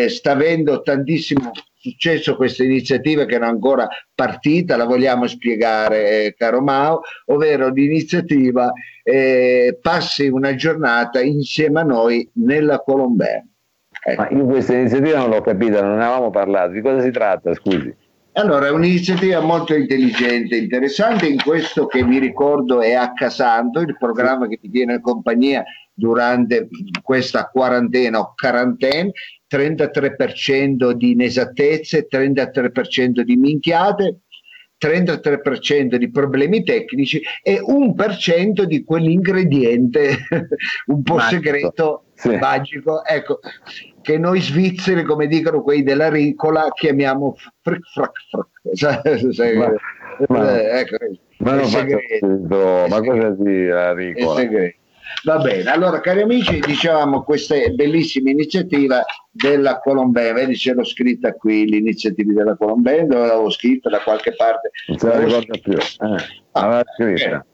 sta 0.08 0.32
avendo 0.32 0.82
tantissimo 0.82 1.50
successo 1.82 2.36
questa 2.36 2.62
iniziativa 2.62 3.24
che 3.24 3.38
non 3.38 3.48
è 3.48 3.50
ancora 3.50 3.88
partita, 4.14 4.76
la 4.76 4.84
vogliamo 4.84 5.26
spiegare, 5.26 6.26
eh, 6.26 6.34
caro 6.36 6.60
Mao, 6.60 7.00
ovvero 7.26 7.70
l'iniziativa 7.70 8.72
eh, 9.02 9.76
Passi 9.82 10.28
una 10.28 10.54
giornata 10.54 11.20
insieme 11.20 11.80
a 11.80 11.84
noi 11.84 12.28
nella 12.34 12.78
Colombea. 12.78 13.44
Ecco. 14.04 14.22
Ma 14.22 14.28
io 14.30 14.44
questa 14.46 14.74
iniziativa 14.74 15.18
non 15.18 15.30
l'ho 15.30 15.40
capita, 15.40 15.82
non 15.82 15.96
ne 15.96 16.04
avevamo 16.04 16.30
parlato, 16.30 16.72
di 16.72 16.80
cosa 16.80 17.02
si 17.02 17.10
tratta, 17.10 17.52
scusi? 17.54 17.94
Allora, 18.34 18.66
è 18.66 18.70
un'iniziativa 18.70 19.40
molto 19.40 19.74
intelligente, 19.74 20.56
interessante, 20.56 21.26
in 21.26 21.36
questo 21.36 21.86
che 21.86 22.02
vi 22.02 22.18
ricordo 22.18 22.80
è 22.80 22.94
H 22.94 23.80
il 23.80 23.96
programma 23.98 24.48
che 24.48 24.56
ti 24.56 24.70
tiene 24.70 25.02
compagnia 25.02 25.62
durante 25.92 26.68
questa 27.02 27.50
quarantena 27.50 28.20
o 28.20 28.32
quarantena 28.34 29.10
33% 29.50 30.92
di 30.92 31.10
inesattezze, 31.10 32.08
33% 32.10 33.20
di 33.20 33.36
minchiate, 33.36 34.20
33% 34.82 35.96
di 35.96 36.10
problemi 36.10 36.64
tecnici 36.64 37.20
e 37.42 37.60
1% 37.60 38.62
di 38.62 38.82
quell'ingrediente 38.82 40.26
un 40.86 41.02
po' 41.02 41.20
segreto, 41.20 42.06
sì. 42.22 42.36
magico, 42.36 43.04
ecco, 43.04 43.40
che 44.00 44.18
noi 44.18 44.40
svizzeri, 44.40 45.02
come 45.02 45.26
dicono 45.26 45.62
quelli 45.62 45.82
della 45.82 46.08
ricola, 46.08 46.68
chiamiamo 46.72 47.36
fric 47.62 47.86
frac 47.92 48.12
frac. 48.30 48.48
Ma, 50.28 50.38
ma, 50.38 50.60
eh, 50.60 50.80
ecco, 50.80 50.96
ma, 51.38 51.54
non 51.54 51.64
segreto, 51.64 52.86
ma 52.88 53.00
cosa 53.00 53.30
di 53.30 53.66
la 53.66 53.92
ricola? 53.94 54.42
Va 55.24 55.38
bene, 55.38 55.70
allora 55.70 56.00
cari 56.00 56.22
amici, 56.22 56.60
dicevamo 56.60 57.22
questa 57.22 57.56
bellissima 57.74 58.30
iniziativa 58.30 59.02
della 59.30 59.80
Colombia, 59.80 60.32
vedi 60.32 60.54
ce 60.54 60.74
l'ho 60.74 60.84
scritta 60.84 61.32
qui, 61.32 61.66
l'iniziativa 61.66 62.32
della 62.32 62.56
Colombia, 62.56 63.04
dove 63.04 63.26
l'avevo 63.26 63.50
scritta 63.50 63.88
da 63.88 64.00
qualche 64.00 64.34
parte. 64.34 64.70
Non 64.88 64.98
se 64.98 65.06
la 65.08 65.18
ricorda 65.18 65.58
più, 65.60 65.72
eh, 65.72 66.24
ah, 66.52 66.84
scritta. 66.94 67.38
Eh 67.38 67.51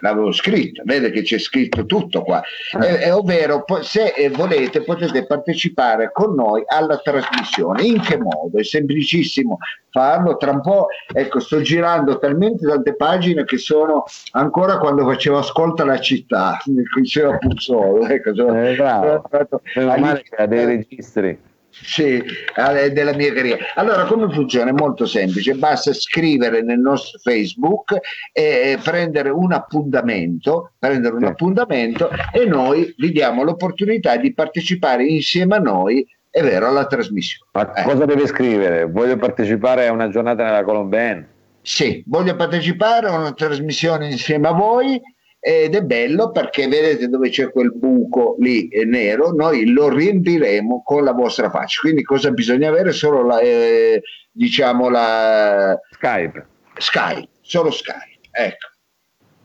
l'avevo 0.00 0.32
scritto, 0.32 0.82
vede 0.84 1.10
che 1.10 1.22
c'è 1.22 1.38
scritto 1.38 1.84
tutto 1.86 2.22
qua, 2.22 2.42
eh, 2.80 3.04
eh, 3.04 3.10
ovvero 3.10 3.64
se 3.80 4.12
eh, 4.16 4.30
volete 4.30 4.82
potete 4.82 5.26
partecipare 5.26 6.10
con 6.12 6.34
noi 6.34 6.62
alla 6.66 6.98
trasmissione. 6.98 7.82
In 7.82 8.00
che 8.00 8.18
modo? 8.18 8.58
È 8.58 8.64
semplicissimo 8.64 9.58
farlo, 9.90 10.36
tra 10.36 10.50
un 10.50 10.60
po', 10.60 10.88
ecco, 11.12 11.40
sto 11.40 11.60
girando 11.60 12.18
talmente 12.18 12.66
tante 12.66 12.94
pagine 12.96 13.44
che 13.44 13.58
sono 13.58 14.04
ancora 14.32 14.78
quando 14.78 15.04
facevo 15.04 15.38
ascolta 15.38 15.84
la 15.84 15.98
città, 16.00 16.58
diceva 17.00 17.36
Puzzolo, 17.38 18.06
ecco, 18.06 18.34
sono, 18.34 18.64
eh, 18.64 18.74
bravo. 18.74 19.22
Sono 19.72 19.96
male 19.98 20.22
che 20.22 20.34
ha 20.36 20.46
dei 20.46 20.64
registri 20.64 21.52
sì, 21.82 22.22
della 22.92 23.14
mia 23.14 23.32
carriera. 23.32 23.64
Allora, 23.74 24.04
come 24.04 24.32
funziona? 24.32 24.70
È 24.70 24.72
molto 24.72 25.06
semplice, 25.06 25.54
basta 25.54 25.92
scrivere 25.92 26.62
nel 26.62 26.78
nostro 26.78 27.18
Facebook 27.18 27.98
e 28.32 28.78
prendere 28.82 29.30
un 29.30 29.52
appuntamento, 29.52 30.72
prendere 30.78 31.14
un 31.16 31.24
appuntamento 31.24 32.10
e 32.32 32.44
noi 32.44 32.94
vi 32.96 33.12
diamo 33.12 33.42
l'opportunità 33.42 34.16
di 34.16 34.32
partecipare 34.32 35.04
insieme 35.04 35.56
a 35.56 35.58
noi 35.58 36.06
è 36.34 36.42
vero, 36.42 36.66
alla 36.66 36.86
trasmissione. 36.86 37.48
Ma 37.52 37.72
eh. 37.74 37.84
cosa 37.84 38.06
deve 38.06 38.26
scrivere? 38.26 38.86
Voglio 38.86 39.16
partecipare 39.16 39.86
a 39.86 39.92
una 39.92 40.08
giornata 40.08 40.42
nella 40.42 40.64
Colombienne? 40.64 41.28
Sì, 41.62 42.02
voglio 42.06 42.34
partecipare 42.34 43.06
a 43.06 43.16
una 43.16 43.32
trasmissione 43.32 44.10
insieme 44.10 44.48
a 44.48 44.52
voi 44.52 45.00
ed 45.46 45.74
è 45.74 45.82
bello 45.82 46.30
perché 46.30 46.66
vedete 46.68 47.06
dove 47.06 47.28
c'è 47.28 47.50
quel 47.50 47.70
buco 47.74 48.34
lì 48.38 48.66
nero, 48.86 49.30
noi 49.32 49.66
lo 49.66 49.90
riempiremo 49.90 50.82
con 50.82 51.04
la 51.04 51.12
vostra 51.12 51.50
faccia. 51.50 51.80
Quindi 51.82 52.02
cosa 52.02 52.30
bisogna 52.30 52.70
avere? 52.70 52.92
Solo 52.92 53.22
la, 53.22 53.40
eh, 53.40 54.00
diciamo 54.30 54.88
la 54.88 55.78
Skype. 55.90 56.46
Skype, 56.78 57.28
solo 57.42 57.70
Skype, 57.70 58.20
ecco. 58.30 58.68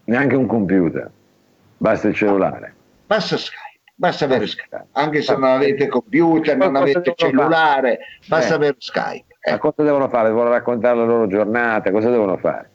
Neanche 0.05 0.37
un 0.37 0.45
computer, 0.45 1.11
basta 1.75 2.07
il 2.07 2.15
cellulare. 2.15 2.73
Basta 3.05 3.35
Skype, 3.35 3.91
basta 3.93 4.23
avere 4.23 4.47
Skype. 4.47 4.85
Anche 4.93 5.21
se 5.21 5.33
non 5.33 5.43
avete 5.43 5.89
computer, 5.89 6.55
non 6.55 6.77
avete 6.77 7.11
cellulare, 7.13 7.99
basta 8.25 8.53
eh. 8.53 8.55
avere 8.55 8.75
Skype. 8.77 9.35
Ecco. 9.41 9.51
Ma 9.51 9.57
cosa 9.57 9.83
devono 9.83 10.07
fare? 10.07 10.29
Devono 10.29 10.49
raccontare 10.49 10.95
la 10.95 11.03
loro 11.03 11.27
giornata? 11.27 11.91
Cosa 11.91 12.09
devono 12.09 12.37
fare? 12.37 12.69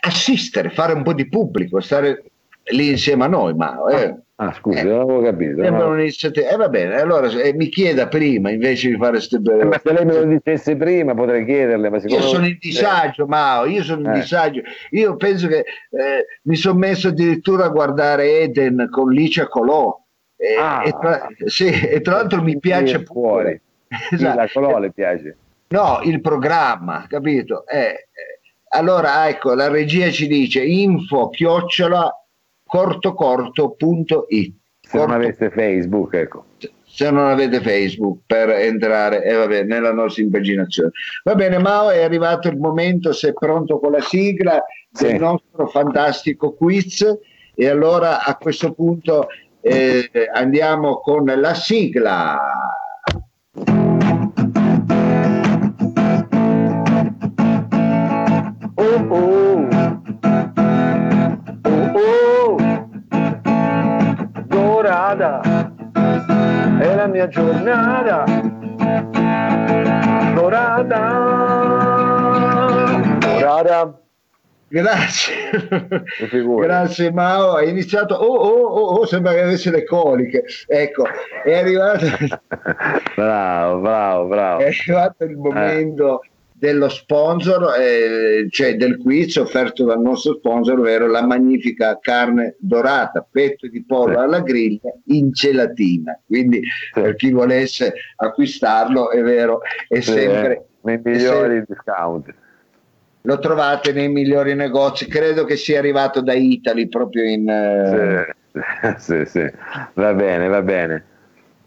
Assistere, 0.00 0.70
fare 0.70 0.94
un 0.94 1.04
po' 1.04 1.12
di 1.12 1.28
pubblico, 1.28 1.78
stare 1.78 2.29
lì 2.70 2.90
insieme 2.90 3.24
a 3.24 3.28
noi, 3.28 3.54
ma... 3.54 3.78
Eh, 3.90 4.16
ah, 4.36 4.52
scusi, 4.52 4.78
eh, 4.78 4.82
non 4.82 5.00
avevo 5.00 5.22
capito. 5.22 5.62
No. 5.68 5.96
Eh, 5.96 6.56
va 6.56 6.68
bene, 6.68 7.00
allora 7.00 7.28
eh, 7.28 7.52
mi 7.54 7.68
chieda 7.68 8.08
prima 8.08 8.50
invece 8.50 8.88
di 8.88 8.96
fare 8.96 9.12
queste 9.12 9.38
belle... 9.38 9.62
Eh, 9.62 9.64
ma 9.66 9.80
se 9.82 9.92
lei 9.92 10.04
me 10.04 10.14
lo 10.14 10.24
dicesse 10.24 10.76
prima 10.76 11.14
potrei 11.14 11.44
chiederle, 11.44 11.90
ma 11.90 11.98
Io 11.98 12.20
sono 12.22 12.46
in 12.46 12.56
disagio, 12.58 13.26
Mao, 13.26 13.66
io 13.66 13.82
sono 13.82 14.00
in 14.00 14.10
eh. 14.10 14.20
disagio. 14.20 14.62
Io 14.90 15.16
penso 15.16 15.48
che 15.48 15.58
eh, 15.58 16.26
mi 16.42 16.56
sono 16.56 16.78
messo 16.78 17.08
addirittura 17.08 17.64
a 17.64 17.70
guardare 17.70 18.40
Eden 18.40 18.88
con 18.90 19.10
Licia 19.10 19.46
Colò. 19.46 19.98
Ah. 20.58 20.82
E, 20.86 20.96
tra, 20.98 21.26
sì, 21.44 21.68
e 21.68 22.00
tra 22.00 22.14
l'altro 22.16 22.42
mi 22.42 22.58
piace 22.58 23.02
fuori. 23.04 23.60
Esatto. 24.12 24.36
La 24.36 24.48
Colò 24.52 24.78
le 24.78 24.92
piace. 24.92 25.36
No, 25.68 26.00
il 26.04 26.20
programma, 26.20 27.06
capito? 27.08 27.64
allora, 28.72 29.28
ecco, 29.28 29.54
la 29.54 29.68
regia 29.68 30.10
ci 30.10 30.28
dice 30.28 30.62
info 30.64 31.28
chiocciola 31.28 32.19
cortocorto.it. 32.70 34.54
Se 34.80 34.96
non 34.96 35.10
avete 35.10 35.50
Facebook, 35.50 36.14
ecco. 36.14 36.44
Se 36.84 37.10
non 37.10 37.26
avete 37.26 37.60
Facebook 37.60 38.20
per 38.26 38.50
entrare 38.50 39.24
eh, 39.24 39.34
vabbè, 39.34 39.64
nella 39.64 39.92
nostra 39.92 40.22
impaginazione. 40.22 40.90
Va 41.24 41.34
bene, 41.34 41.58
Mao, 41.58 41.90
è 41.90 42.02
arrivato 42.02 42.48
il 42.48 42.58
momento, 42.58 43.12
sei 43.12 43.32
pronto 43.32 43.80
con 43.80 43.92
la 43.92 44.00
sigla 44.00 44.62
sì. 44.92 45.06
del 45.06 45.20
nostro 45.20 45.66
fantastico 45.66 46.54
quiz 46.54 47.04
e 47.54 47.68
allora 47.68 48.24
a 48.24 48.36
questo 48.36 48.72
punto 48.72 49.26
eh, 49.60 50.08
andiamo 50.32 51.00
con 51.00 51.24
la 51.24 51.54
sigla. 51.54 52.40
Oh, 58.74 59.06
oh. 59.08 59.49
Giornata, 65.16 65.72
è 66.78 66.94
la 66.94 67.06
mia 67.06 67.26
giornata. 67.28 68.24
Morada. 70.34 71.00
Morada. 73.20 73.94
Grazie, 74.68 75.34
grazie 76.60 77.10
Mao. 77.10 77.54
Hai 77.54 77.70
iniziato, 77.70 78.14
oh, 78.14 78.36
oh, 78.36 78.66
oh, 78.68 79.00
oh, 79.00 79.06
sembra 79.06 79.32
che 79.32 79.42
avesse 79.42 79.72
le 79.72 79.84
coliche. 79.84 80.44
Ecco, 80.68 81.06
è 81.42 81.58
arrivato. 81.58 82.06
bravo, 83.16 83.80
bravo, 83.80 84.28
bravo. 84.28 84.60
È 84.60 84.66
arrivato 84.66 85.24
il 85.24 85.36
momento. 85.36 86.22
Eh 86.22 86.28
dello 86.60 86.90
sponsor, 86.90 87.74
eh, 87.80 88.46
cioè 88.50 88.76
del 88.76 88.98
quiz 88.98 89.36
offerto 89.36 89.86
dal 89.86 90.00
nostro 90.00 90.34
sponsor, 90.34 90.78
ovvero 90.78 91.06
la 91.06 91.24
magnifica 91.24 91.98
carne 91.98 92.56
dorata, 92.58 93.26
petto 93.28 93.66
di 93.66 93.82
pollo 93.82 94.18
sì. 94.18 94.24
alla 94.24 94.40
griglia 94.40 94.92
in 95.06 95.30
gelatina. 95.30 96.20
Quindi 96.26 96.60
sì. 96.92 97.00
per 97.00 97.16
chi 97.16 97.30
volesse 97.30 97.94
acquistarlo, 98.16 99.10
è 99.10 99.22
vero, 99.22 99.60
è 99.88 100.00
sì, 100.00 100.12
sempre... 100.12 100.52
Eh, 100.52 100.64
nei 100.82 101.00
migliori 101.02 101.56
sempre, 101.56 101.64
discount. 101.68 102.34
Lo 103.22 103.38
trovate 103.38 103.92
nei 103.92 104.08
migliori 104.08 104.54
negozi, 104.54 105.06
credo 105.06 105.44
che 105.44 105.56
sia 105.56 105.78
arrivato 105.78 106.20
da 106.20 106.34
Italy 106.34 106.88
proprio 106.88 107.24
in... 107.24 107.48
Eh, 107.48 108.34
sì, 108.98 109.24
sì, 109.24 109.50
va 109.94 110.12
bene, 110.12 110.46
va 110.46 110.60
bene. 110.60 111.04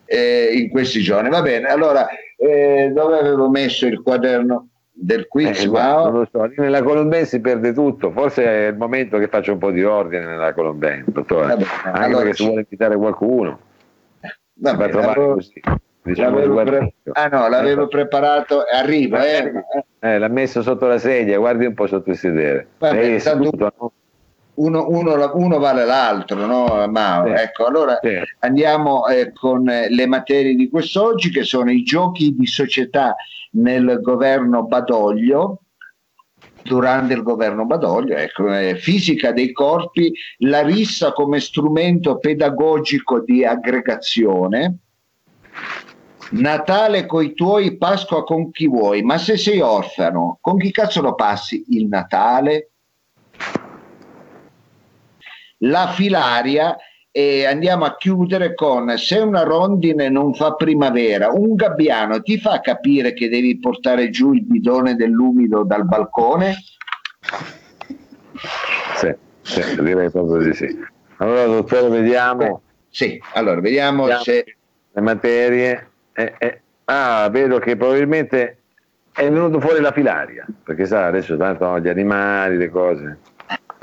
Eh, 0.05 0.51
in 0.53 0.69
questi 0.69 1.01
giorni, 1.01 1.29
va 1.29 1.41
bene. 1.41 1.67
Allora, 1.67 2.07
eh, 2.37 2.91
dove 2.93 3.17
avevo 3.17 3.49
messo 3.49 3.87
il 3.87 4.01
quaderno? 4.03 4.67
Del 4.95 5.27
quiz, 5.27 5.63
eh, 5.63 5.67
wow. 5.67 6.03
non 6.03 6.19
lo 6.19 6.27
so, 6.31 6.49
nella 6.57 6.83
Colombè 6.83 7.25
si 7.25 7.41
perde 7.41 7.73
tutto, 7.73 8.11
forse 8.11 8.45
è 8.45 8.67
il 8.67 8.77
momento 8.77 9.17
che 9.17 9.27
faccio 9.27 9.53
un 9.53 9.57
po' 9.57 9.71
di 9.71 9.83
ordine 9.83 10.25
nella 10.25 10.53
Colombè, 10.53 11.03
dottore, 11.07 11.47
Vabbè, 11.47 11.63
anche 11.83 11.99
allora, 11.99 12.21
perché 12.21 12.35
si 12.35 12.43
vuole 12.45 12.59
invitare 12.61 12.95
qualcuno, 12.95 13.59
Vabbè, 14.53 14.91
l'avevo, 14.91 15.33
così. 15.33 15.61
Diciamo 16.05 16.63
pre- 16.63 16.93
ah 17.13 17.27
no, 17.27 17.47
l'avevo 17.47 17.87
preparato, 17.87 18.63
arriva, 18.69 19.25
eh. 19.25 19.51
eh. 19.99 20.17
l'ha 20.19 20.27
messo 20.27 20.61
sotto 20.61 20.85
la 20.85 20.97
sedia, 20.97 21.37
guardi 21.37 21.65
un 21.65 21.73
po' 21.73 21.87
sotto 21.87 22.09
il 22.09 22.17
sedere. 22.17 22.67
Vabbè, 22.77 23.19
seduto, 23.19 23.73
no? 23.79 23.91
Uno, 24.55 24.87
uno, 24.89 25.31
uno, 25.33 25.59
vale 25.59 25.85
l'altro, 25.85 26.45
no? 26.45 26.87
Ma, 26.87 27.23
sì. 27.25 27.31
Ecco, 27.41 27.65
allora 27.65 27.99
sì. 28.01 28.19
andiamo 28.39 29.07
eh, 29.07 29.31
con 29.33 29.63
le 29.63 30.07
materie 30.07 30.55
di 30.55 30.69
quest'oggi 30.69 31.31
che 31.31 31.43
sono 31.43 31.71
i 31.71 31.83
giochi 31.83 32.35
di 32.35 32.45
società 32.45 33.15
nel 33.51 33.99
governo 34.01 34.63
Badoglio, 34.63 35.61
durante 36.63 37.13
il 37.13 37.23
governo 37.23 37.65
Badoglio, 37.65 38.15
ecco, 38.15 38.53
eh, 38.53 38.75
fisica 38.75 39.31
dei 39.31 39.51
corpi, 39.51 40.13
la 40.39 40.61
rissa 40.61 41.11
come 41.11 41.39
strumento 41.39 42.17
pedagogico 42.17 43.21
di 43.21 43.45
aggregazione, 43.45 44.77
Natale 46.31 47.05
coi 47.05 47.33
tuoi, 47.33 47.77
Pasqua 47.77 48.23
con 48.23 48.49
chi 48.49 48.67
vuoi, 48.67 49.03
ma 49.03 49.17
se 49.17 49.37
sei 49.37 49.59
orfano, 49.59 50.39
con 50.41 50.57
chi 50.57 50.71
cazzo 50.71 51.01
lo 51.01 51.13
passi 51.13 51.63
il 51.69 51.87
Natale? 51.87 52.71
La 55.65 55.87
filaria 55.89 56.75
e 57.09 57.45
andiamo 57.45 57.85
a 57.85 57.95
chiudere 57.95 58.55
con 58.55 58.97
se 58.97 59.19
una 59.19 59.43
rondine 59.43 60.09
non 60.09 60.33
fa 60.33 60.55
primavera, 60.55 61.29
un 61.29 61.53
gabbiano 61.53 62.21
ti 62.21 62.39
fa 62.39 62.59
capire 62.59 63.13
che 63.13 63.29
devi 63.29 63.59
portare 63.59 64.09
giù 64.09 64.33
il 64.33 64.43
bidone 64.43 64.95
dell'umido 64.95 65.63
dal 65.63 65.85
balcone? 65.85 66.55
Sì, 68.95 69.13
sì 69.41 69.81
direi 69.81 70.09
proprio 70.09 70.37
di 70.39 70.53
sì. 70.53 70.91
Allora, 71.17 71.45
dottore, 71.45 71.87
vediamo. 71.89 72.61
Sì, 72.89 73.21
allora 73.33 73.61
vediamo, 73.61 74.03
vediamo 74.03 74.23
se 74.23 74.55
le 74.91 75.01
materie. 75.01 75.89
Eh, 76.13 76.33
eh. 76.39 76.61
Ah, 76.85 77.29
vedo 77.31 77.59
che 77.59 77.77
probabilmente 77.77 78.57
è 79.13 79.29
venuto 79.29 79.59
fuori 79.59 79.79
la 79.79 79.91
filaria, 79.91 80.45
perché 80.63 80.85
sa, 80.85 81.05
adesso 81.05 81.37
tanto 81.37 81.79
gli 81.79 81.87
animali, 81.87 82.57
le 82.57 82.69
cose. 82.69 83.17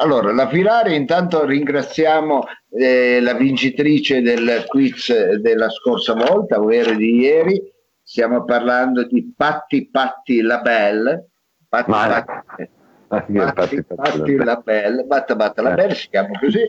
Allora, 0.01 0.33
la 0.33 0.49
Filare 0.49 0.95
intanto 0.95 1.45
ringraziamo 1.45 2.47
eh, 2.71 3.21
la 3.21 3.35
vincitrice 3.35 4.23
del 4.23 4.65
quiz 4.67 5.35
della 5.35 5.69
scorsa 5.69 6.15
volta, 6.15 6.59
ovvero 6.59 6.95
di 6.95 7.17
ieri. 7.17 7.63
Stiamo 8.03 8.45
parlando 8.45 9.07
di 9.07 9.31
Patti 9.37 9.91
Patti 9.91 10.41
Labelle. 10.41 11.29
Patti 11.69 11.91
Ma... 11.91 12.25
Patti, 12.25 12.71
Patti, 13.07 13.33
Patti, 13.53 13.85
Patti 13.85 14.37
Labelle, 14.37 15.03
Batta 15.03 15.37
Batta 15.37 15.61
Labelle, 15.61 15.95
si 15.95 16.09
chiama 16.09 16.31
così. 16.39 16.61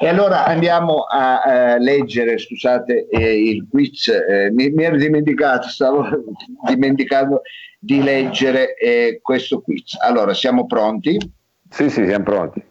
E 0.00 0.08
allora 0.08 0.46
andiamo 0.46 1.02
a 1.02 1.74
uh, 1.76 1.82
leggere, 1.82 2.38
scusate, 2.38 3.08
eh, 3.08 3.42
il 3.42 3.66
quiz, 3.68 4.08
eh, 4.08 4.50
mi, 4.52 4.70
mi, 4.70 4.84
ero 4.84 4.96
dimenticato, 4.96 5.68
stavo 5.68 6.06
dimenticando 6.66 7.42
di 7.78 8.02
leggere 8.02 8.74
eh, 8.74 9.18
questo 9.20 9.60
quiz. 9.60 9.96
Allora, 10.00 10.32
siamo 10.32 10.64
pronti? 10.66 11.36
Sì, 11.70 11.90
sì, 11.90 12.06
siamo 12.06 12.24
pronti. 12.24 12.64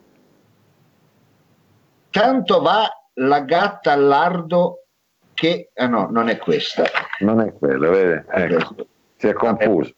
Tanto 2.10 2.62
va 2.62 2.90
la 3.16 3.42
gatta 3.42 3.92
al 3.92 4.04
lardo 4.06 4.86
che... 5.34 5.70
Ah 5.76 5.88
no, 5.88 6.08
non 6.10 6.30
è 6.30 6.38
questa. 6.38 6.84
Non 7.20 7.42
è 7.42 7.54
quello, 7.54 7.92
vede? 7.92 8.26
Ecco. 8.30 8.88
Si 9.16 9.28
è 9.28 9.34
confuso. 9.34 9.94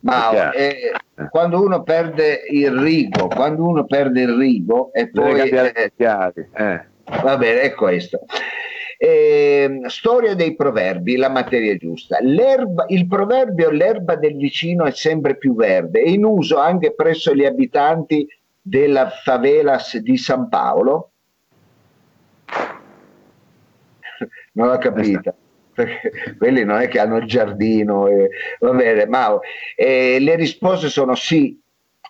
Ma 0.00 0.50
eh, 0.52 0.92
quando 1.30 1.62
uno 1.62 1.82
perde 1.82 2.42
il 2.50 2.72
rigo, 2.72 3.28
quando 3.28 3.64
uno 3.64 3.84
perde 3.84 4.22
il 4.22 4.36
rigo 4.36 4.92
e 4.92 5.08
poi... 5.10 5.40
Eh, 5.40 5.92
eh. 5.94 6.86
Va 7.22 7.36
bene, 7.36 7.60
è 7.60 7.72
questo. 7.74 8.20
Eh, 9.04 9.80
storia 9.86 10.36
dei 10.36 10.54
proverbi, 10.54 11.16
la 11.16 11.28
materia 11.28 11.76
giusta. 11.76 12.18
L'erba, 12.20 12.84
il 12.86 13.08
proverbio 13.08 13.68
l'erba 13.68 14.14
del 14.14 14.36
vicino 14.36 14.84
è 14.84 14.92
sempre 14.92 15.36
più 15.36 15.56
verde 15.56 16.02
è 16.02 16.08
in 16.08 16.24
uso 16.24 16.58
anche 16.58 16.94
presso 16.94 17.34
gli 17.34 17.44
abitanti 17.44 18.24
della 18.60 19.10
favelas 19.10 19.96
di 19.96 20.16
San 20.16 20.48
Paolo. 20.48 21.10
non 24.54 24.68
l'ho 24.68 24.78
capita. 24.78 25.34
Perché 25.74 26.36
quelli 26.38 26.62
non 26.62 26.80
è 26.80 26.86
che 26.86 27.00
hanno 27.00 27.16
il 27.16 27.26
giardino, 27.26 28.06
e, 28.06 28.28
va 28.60 28.70
bene, 28.70 29.06
ma 29.06 29.36
eh, 29.74 30.18
le 30.20 30.36
risposte 30.36 30.88
sono 30.88 31.16
sì, 31.16 31.60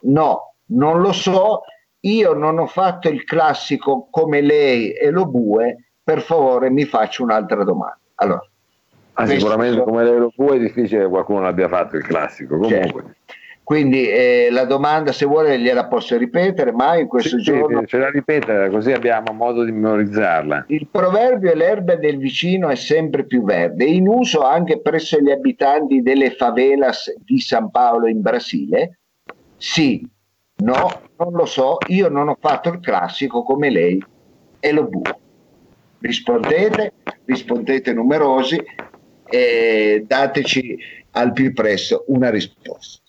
no, 0.03 0.57
non 0.67 1.01
lo 1.01 1.13
so, 1.13 1.63
io 2.01 2.35
non 2.35 2.59
ho 2.59 2.67
fatto 2.67 3.09
il 3.09 3.25
classico 3.25 4.09
come 4.11 4.43
lei 4.43 4.93
e 4.93 5.09
lo 5.09 5.25
bue, 5.25 5.92
per 6.03 6.21
favore 6.21 6.71
mi 6.71 6.85
faccia 6.85 7.23
un'altra 7.23 7.65
domanda. 7.65 7.99
Allora, 8.17 8.45
ah, 9.15 9.27
sicuramente 9.27 9.75
sono... 9.75 9.85
come 9.85 10.05
lo 10.05 10.33
può 10.35 10.53
è 10.53 10.59
difficile 10.59 11.03
che 11.03 11.09
qualcuno 11.09 11.41
l'abbia 11.41 11.69
fatto 11.69 11.97
il 11.97 12.05
classico. 12.05 12.59
Comunque. 12.59 13.03
Certo. 13.03 13.15
Quindi 13.65 14.09
eh, 14.09 14.49
la 14.51 14.65
domanda, 14.65 15.13
se 15.13 15.25
vuole, 15.25 15.59
gliela 15.59 15.87
posso 15.87 16.17
ripetere, 16.19 16.73
ma 16.73 16.99
in 16.99 17.07
questo 17.07 17.39
sì, 17.39 17.45
giorno... 17.45 17.81
Sì, 17.81 17.87
ce 17.87 17.99
la 17.99 18.11
ripetere, 18.11 18.69
così 18.69 18.91
abbiamo 18.91 19.33
modo 19.33 19.63
di 19.63 19.71
memorizzarla. 19.71 20.65
Il 20.69 20.89
proverbio 20.91 21.55
l'erba 21.55 21.95
del 21.95 22.19
vicino 22.19 22.69
è 22.69 22.75
sempre 22.75 23.25
più 23.25 23.45
verde, 23.45 23.85
in 23.85 24.09
uso 24.09 24.43
anche 24.43 24.81
presso 24.81 25.21
gli 25.21 25.31
abitanti 25.31 26.03
delle 26.03 26.33
favelas 26.33 27.15
di 27.25 27.39
San 27.39 27.71
Paolo 27.71 28.09
in 28.09 28.21
Brasile? 28.21 28.99
Sì, 29.57 30.07
no, 30.57 30.91
non 31.19 31.33
lo 31.33 31.47
so, 31.47 31.79
io 31.87 32.09
non 32.09 32.29
ho 32.29 32.37
fatto 32.41 32.69
il 32.69 32.81
classico 32.81 33.45
come 33.45 33.71
lei 33.71 34.05
e 34.59 34.73
lo 34.73 34.85
buo 34.89 35.22
rispondete, 36.03 36.93
rispondete 37.25 37.93
numerosi 37.95 38.63
e 39.25 40.05
dateci 40.07 40.79
al 41.13 41.33
più 41.33 41.53
presto 41.55 42.05
una 42.09 42.29
risposta. 42.29 43.01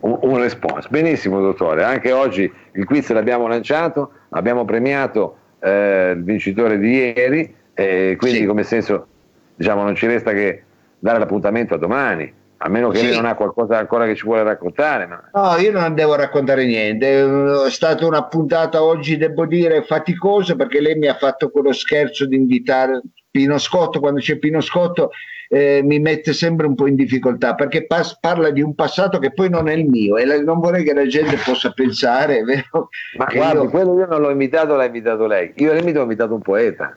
Un, 0.00 0.18
un 0.22 0.38
response. 0.38 0.88
Benissimo, 0.90 1.40
dottore. 1.40 1.82
Anche 1.82 2.12
oggi 2.12 2.50
il 2.72 2.84
quiz 2.84 3.10
l'abbiamo 3.10 3.48
lanciato, 3.48 4.12
abbiamo 4.30 4.64
premiato 4.64 5.38
eh, 5.60 6.12
il 6.14 6.22
vincitore 6.22 6.78
di 6.78 6.90
ieri, 6.90 7.54
e 7.74 8.16
quindi 8.18 8.40
sì. 8.40 8.46
come 8.46 8.62
senso 8.64 9.06
diciamo 9.54 9.82
non 9.82 9.94
ci 9.94 10.06
resta 10.06 10.32
che 10.32 10.62
dare 10.98 11.18
l'appuntamento 11.18 11.74
a 11.74 11.78
domani 11.78 12.32
a 12.60 12.68
meno 12.68 12.88
che 12.88 12.98
sì. 12.98 13.06
lei 13.06 13.14
non 13.16 13.26
ha 13.26 13.34
qualcosa 13.34 13.78
ancora 13.78 14.04
che 14.06 14.16
ci 14.16 14.24
vuole 14.24 14.42
raccontare. 14.42 15.06
Ma... 15.06 15.30
No, 15.32 15.56
io 15.58 15.70
non 15.70 15.94
devo 15.94 16.16
raccontare 16.16 16.64
niente. 16.64 17.64
È 17.66 17.70
stata 17.70 18.06
una 18.06 18.24
puntata 18.24 18.82
oggi, 18.82 19.16
devo 19.16 19.46
dire, 19.46 19.82
faticosa 19.84 20.56
perché 20.56 20.80
lei 20.80 20.96
mi 20.96 21.06
ha 21.06 21.14
fatto 21.14 21.50
quello 21.50 21.72
scherzo 21.72 22.26
di 22.26 22.36
invitare 22.36 23.00
Pino 23.30 23.58
Scotto. 23.58 24.00
Quando 24.00 24.20
c'è 24.20 24.38
Pino 24.38 24.60
Scotto 24.60 25.10
eh, 25.48 25.80
mi 25.84 26.00
mette 26.00 26.32
sempre 26.32 26.66
un 26.66 26.74
po' 26.74 26.88
in 26.88 26.94
difficoltà 26.94 27.54
perché 27.54 27.86
pas- 27.86 28.18
parla 28.18 28.50
di 28.50 28.60
un 28.60 28.74
passato 28.74 29.18
che 29.18 29.32
poi 29.32 29.48
non 29.48 29.68
è 29.68 29.72
il 29.72 29.86
mio 29.86 30.18
e 30.18 30.26
la- 30.26 30.42
non 30.42 30.58
vorrei 30.58 30.84
che 30.84 30.92
la 30.92 31.06
gente 31.06 31.36
possa 31.36 31.70
pensare. 31.70 32.42
Vero? 32.42 32.88
Ma 33.16 33.26
guardi, 33.32 33.62
io... 33.62 33.70
quello 33.70 33.96
io 33.98 34.06
non 34.06 34.20
l'ho 34.20 34.30
invitato, 34.30 34.74
l'ha 34.74 34.86
invitato 34.86 35.26
lei. 35.26 35.52
Io 35.56 35.70
all'invito 35.70 36.00
ho 36.00 36.02
invitato 36.02 36.34
un 36.34 36.42
poeta. 36.42 36.96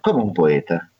Come 0.00 0.22
un 0.22 0.32
poeta? 0.32 0.90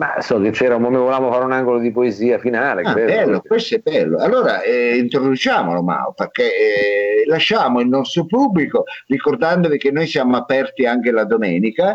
Ma 0.00 0.18
so 0.22 0.40
che 0.40 0.48
c'era, 0.48 0.76
come 0.76 0.96
volevamo 0.96 1.30
fare 1.30 1.44
un 1.44 1.52
angolo 1.52 1.78
di 1.78 1.90
poesia 1.90 2.38
finale. 2.38 2.80
Ah, 2.84 2.94
bello, 2.94 3.42
questo 3.42 3.74
è 3.74 3.78
bello. 3.80 4.16
Allora 4.16 4.62
eh, 4.62 4.96
introduciamolo 4.96 5.82
Mao, 5.82 6.14
perché 6.14 6.44
eh, 6.44 7.26
lasciamo 7.26 7.80
il 7.80 7.88
nostro 7.88 8.24
pubblico 8.24 8.84
ricordandovi 9.08 9.76
che 9.76 9.90
noi 9.90 10.06
siamo 10.06 10.38
aperti 10.38 10.86
anche 10.86 11.10
la 11.10 11.24
domenica 11.24 11.94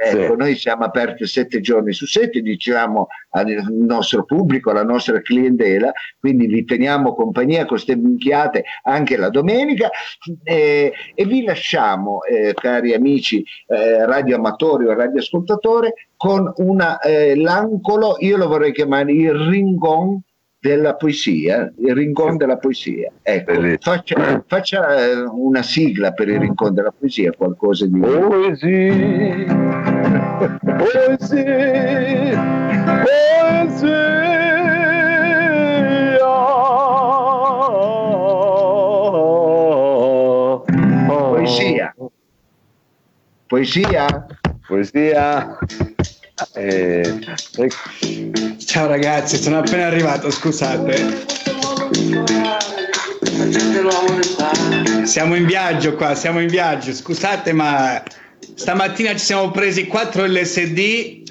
Ecco, 0.00 0.30
sì. 0.30 0.36
Noi 0.36 0.54
siamo 0.54 0.84
aperti 0.84 1.26
sette 1.26 1.60
giorni 1.60 1.92
su 1.92 2.06
sette, 2.06 2.40
diciamo 2.40 3.08
al 3.30 3.66
nostro 3.68 4.24
pubblico, 4.24 4.70
alla 4.70 4.84
nostra 4.84 5.20
clientela, 5.20 5.90
quindi 6.20 6.46
vi 6.46 6.64
teniamo 6.64 7.14
compagnia 7.14 7.58
con 7.60 7.68
queste 7.68 7.96
minchiate 7.96 8.64
anche 8.84 9.16
la 9.16 9.28
domenica 9.28 9.90
eh, 10.44 10.92
e 11.14 11.24
vi 11.24 11.42
lasciamo, 11.42 12.22
eh, 12.22 12.54
cari 12.54 12.94
amici 12.94 13.44
eh, 13.66 14.06
radioamatori 14.06 14.86
o 14.86 14.94
radioascoltatori, 14.94 15.92
con 16.16 16.52
una, 16.58 17.00
eh, 17.00 17.34
l'ancolo, 17.34 18.16
io 18.20 18.36
lo 18.36 18.46
vorrei 18.46 18.72
chiamare 18.72 19.10
il 19.12 19.32
ringon 19.32 20.20
della 20.68 20.94
poesia, 20.96 21.72
il 21.78 21.94
rincon 21.94 22.36
della 22.36 22.58
poesia. 22.58 23.10
Ecco, 23.22 23.52
faccia, 23.80 24.44
faccia, 24.46 24.96
eh, 24.98 25.22
una 25.22 25.62
sigla 25.62 26.12
per 26.12 26.28
il 26.28 26.40
rincon 26.40 26.74
della 26.74 26.92
poesia, 26.96 27.32
qualcosa 27.32 27.86
di... 27.86 27.98
Poesia, 27.98 29.46
poesia, 30.76 31.48
poesia. 33.48 33.96
Poesia. 43.48 44.26
Poesia. 44.66 45.58
Eh, 46.54 47.18
Ciao 48.68 48.86
ragazzi, 48.86 49.40
sono 49.40 49.60
appena 49.60 49.86
arrivato, 49.86 50.30
scusate. 50.30 51.24
Siamo 55.04 55.36
in 55.36 55.46
viaggio 55.46 55.94
qua, 55.94 56.14
siamo 56.14 56.40
in 56.40 56.48
viaggio, 56.48 56.92
scusate 56.92 57.54
ma 57.54 58.02
stamattina 58.54 59.12
ci 59.12 59.24
siamo 59.24 59.50
presi 59.52 59.86
4 59.86 60.26
LSD 60.26 61.22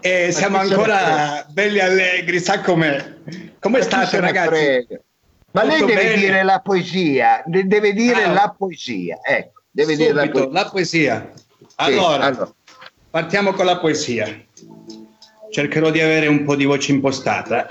e 0.00 0.30
siamo 0.30 0.58
ancora 0.58 1.44
belli 1.48 1.80
allegri, 1.80 2.38
sa 2.38 2.60
com'è? 2.60 3.12
Come 3.58 3.82
state 3.82 4.20
ragazzi? 4.20 4.86
Ma 5.50 5.64
lei 5.64 5.80
deve 5.80 5.94
bene? 5.94 6.14
dire 6.14 6.42
la 6.44 6.60
poesia, 6.60 7.42
deve 7.44 7.92
dire 7.92 8.22
ah, 8.22 8.32
la 8.32 8.54
poesia, 8.56 9.18
ecco, 9.20 9.62
deve 9.68 9.94
subito, 9.94 10.12
dire 10.12 10.24
la 10.24 10.30
poesia. 10.30 10.52
La 10.52 10.70
poesia. 10.70 11.32
Allora, 11.74 12.22
sì, 12.22 12.28
allora, 12.28 12.54
partiamo 13.10 13.52
con 13.52 13.66
la 13.66 13.78
poesia 13.78 14.46
cercherò 15.50 15.90
di 15.90 16.00
avere 16.00 16.26
un 16.26 16.44
po' 16.44 16.56
di 16.56 16.64
voce 16.64 16.92
impostata. 16.92 17.66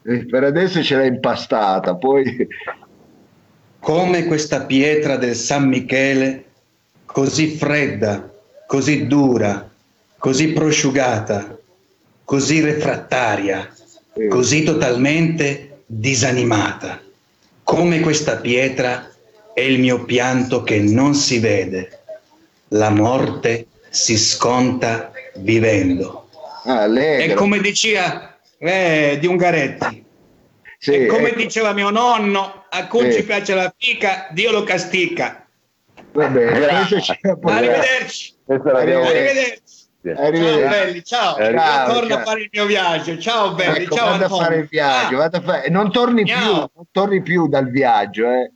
Eh, 0.00 0.24
per 0.24 0.44
adesso 0.44 0.82
ce 0.82 0.96
l'hai 0.96 1.08
impastata, 1.08 1.94
poi... 1.94 2.46
Come 3.80 4.24
questa 4.24 4.64
pietra 4.64 5.16
del 5.16 5.36
San 5.36 5.68
Michele, 5.68 6.44
così 7.04 7.56
fredda, 7.56 8.32
così 8.66 9.06
dura, 9.06 9.70
così 10.18 10.52
prosciugata, 10.52 11.58
così 12.24 12.60
refrattaria, 12.60 13.72
sì. 14.14 14.26
così 14.28 14.62
totalmente 14.64 15.82
disanimata. 15.86 17.00
Come 17.62 18.00
questa 18.00 18.36
pietra 18.36 19.10
è 19.54 19.60
il 19.60 19.78
mio 19.78 20.04
pianto 20.04 20.62
che 20.62 20.80
non 20.80 21.14
si 21.14 21.38
vede. 21.38 22.00
La 22.68 22.90
morte 22.90 23.66
si 23.90 24.18
sconta 24.18 25.12
vivendo. 25.36 26.27
Ah, 26.68 26.86
e 26.86 27.32
come 27.32 27.60
diceva 27.60 28.36
eh, 28.58 29.16
di 29.18 29.26
Ungaretti, 29.26 30.04
sì, 30.78 30.92
e 30.92 31.06
come 31.06 31.28
ecco. 31.28 31.38
diceva 31.38 31.72
mio 31.72 31.88
nonno, 31.88 32.66
a 32.68 32.86
cui 32.88 33.10
sì. 33.10 33.18
ci 33.18 33.24
piace 33.24 33.54
la 33.54 33.72
fica, 33.74 34.28
Dio 34.32 34.50
lo 34.52 34.64
castica. 34.64 35.46
Va 36.12 36.26
bene, 36.28 36.50
arrivederci. 36.50 37.18
Arrivederci. 37.46 38.36
Arrivederci. 38.46 39.76
Ciao 40.04 40.68
belli, 40.68 41.04
ciao. 41.04 41.36
ciao 41.36 41.50
Io 41.50 41.92
torno 41.94 42.08
ciao. 42.10 42.18
a 42.18 42.22
fare 42.22 42.40
il 42.42 42.48
mio 42.52 42.66
viaggio. 42.66 43.18
Ciao 43.18 43.54
belli, 43.54 43.84
ecco, 43.84 43.94
ciao 43.96 44.10
vado 44.10 44.24
a 44.26 44.28
fare 44.28 44.56
il 44.56 44.66
viaggio, 44.66 45.22
ah. 45.22 45.30
fare... 45.30 45.70
non 45.70 45.90
torni 45.90 46.24
più, 46.24 46.34
non 46.34 46.86
torni 46.90 47.22
più 47.22 47.48
dal 47.48 47.70
viaggio, 47.70 48.28
eh. 48.28 48.52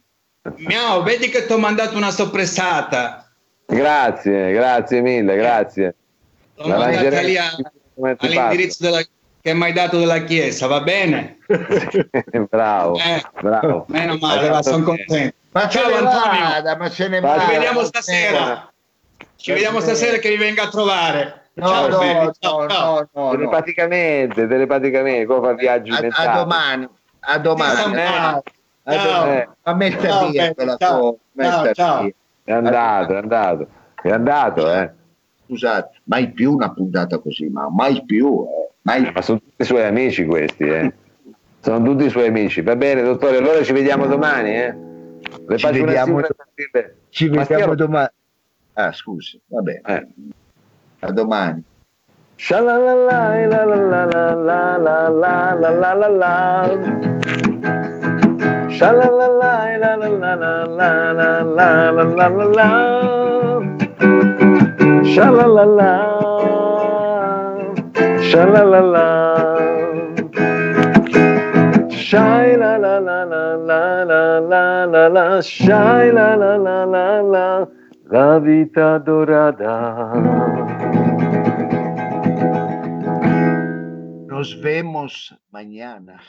Miau, 0.56 1.02
vedi 1.02 1.30
che 1.30 1.46
ti 1.46 1.52
ho 1.52 1.58
mandato 1.58 1.96
una 1.96 2.10
soppressata. 2.10 3.32
Grazie, 3.64 4.52
grazie 4.52 5.00
mille, 5.00 5.34
grazie. 5.34 5.94
L'ho 6.56 6.68
mandata 6.68 7.20
lì 7.22 7.38
a 7.38 7.50
all'indirizzo 8.02 8.82
della, 8.82 9.02
che 9.42 9.54
mi 9.54 9.64
hai 9.64 9.72
dato 9.72 9.98
della 9.98 10.22
chiesa, 10.22 10.68
va 10.68 10.80
bene? 10.80 11.38
bravo, 12.48 12.96
eh, 12.96 13.20
bravo. 13.40 13.84
Meno 13.88 14.16
male, 14.18 14.62
sono 14.62 14.84
contento. 14.84 15.34
Ma 15.50 15.68
Ciao 15.68 15.92
Antonio, 15.92 16.40
vada, 16.40 16.76
ma 16.76 16.88
ce 16.88 17.08
ne 17.08 17.20
vada, 17.20 17.42
ci 17.42 17.50
vediamo 17.50 17.82
stasera. 17.84 18.72
Ci 19.34 19.52
vediamo 19.52 19.80
stasera 19.80 20.18
che 20.18 20.28
vi 20.28 20.36
venga 20.36 20.62
a 20.62 20.68
trovare. 20.68 21.40
No, 21.54 21.66
ciao, 21.66 21.88
no, 21.88 21.98
no, 21.98 22.32
ciao, 22.38 22.66
no, 22.66 23.08
no, 23.12 23.30
telepaticamente, 23.32 24.46
telepaticamente, 24.46 25.26
come 25.26 25.48
fa 25.48 25.54
viaggi 25.54 25.90
a, 25.90 26.08
a 26.10 26.38
domani, 26.38 26.88
a 27.20 27.38
domani. 27.38 27.94
Eh, 27.94 28.04
a 28.84 28.96
domani. 28.96 29.48
A 29.62 29.74
mettere 29.74 30.30
via 30.30 30.54
quella 30.54 30.76
ciao, 30.76 31.18
ciao. 31.74 32.10
È 32.44 32.52
andato, 32.52 33.12
è 33.12 33.16
andato, 33.16 33.66
è 34.00 34.10
andato, 34.10 34.72
eh 34.72 34.90
scusate, 35.46 36.00
mai 36.04 36.30
più 36.30 36.52
una 36.52 36.72
puntata 36.72 37.18
così, 37.18 37.48
ma 37.48 37.68
mai 37.70 38.04
più. 38.04 38.46
Eh, 38.48 38.70
mai... 38.82 39.10
Ma 39.12 39.22
sono 39.22 39.38
tutti 39.38 39.62
i 39.62 39.64
suoi 39.64 39.84
amici 39.84 40.24
questi, 40.24 40.64
eh. 40.64 40.92
sono 41.60 41.84
tutti 41.84 42.04
i 42.04 42.10
suoi 42.10 42.28
amici. 42.28 42.62
Va 42.62 42.76
bene, 42.76 43.02
dottore, 43.02 43.36
allora 43.36 43.62
ci 43.62 43.72
vediamo 43.72 44.06
domani, 44.06 44.50
eh. 44.50 44.74
Le 45.46 45.56
ci 45.58 45.70
vediamo, 45.70 46.20
ci 47.08 47.28
vediamo 47.28 47.74
domani. 47.74 48.08
Ah, 48.74 48.92
scusi, 48.92 49.40
va 49.46 49.60
bene. 49.60 49.80
Eh. 49.84 50.06
A 51.00 51.12
domani. 51.12 51.62
Shalalala 52.36 52.94
la 52.94 53.46
la 53.46 53.64
la 53.64 54.04
la 54.04 54.34
la 54.34 54.76
la 54.78 55.08
la 55.08 55.48
la 55.48 55.68
la 55.72 55.92
la 55.92 56.08
la 56.08 56.08
la 56.08 56.52
la 61.42 61.90
la 61.92 62.28
la 62.28 62.44
la 62.44 63.21
la 64.78 65.30
la 65.30 65.46
la 65.46 65.64
la 65.64 66.22
Sha 68.32 68.46
la 68.46 68.64
la 68.64 68.80
la, 68.80 69.08
sha 71.90 72.36
la 72.56 72.76
la 74.88 75.08
la, 75.08 75.40
shy 75.40 76.10
la 76.12 76.26
la 76.26 76.38
la 76.38 76.38
la 76.38 76.38
la 76.38 76.38
la 76.38 76.56
la 76.56 76.86
la 76.86 77.20
la, 77.20 77.66
la 78.10 78.38
vita 78.38 78.98
dorada. 78.98 80.12
Nos 84.28 84.58
vemos 84.62 85.34
mañana. 85.50 86.20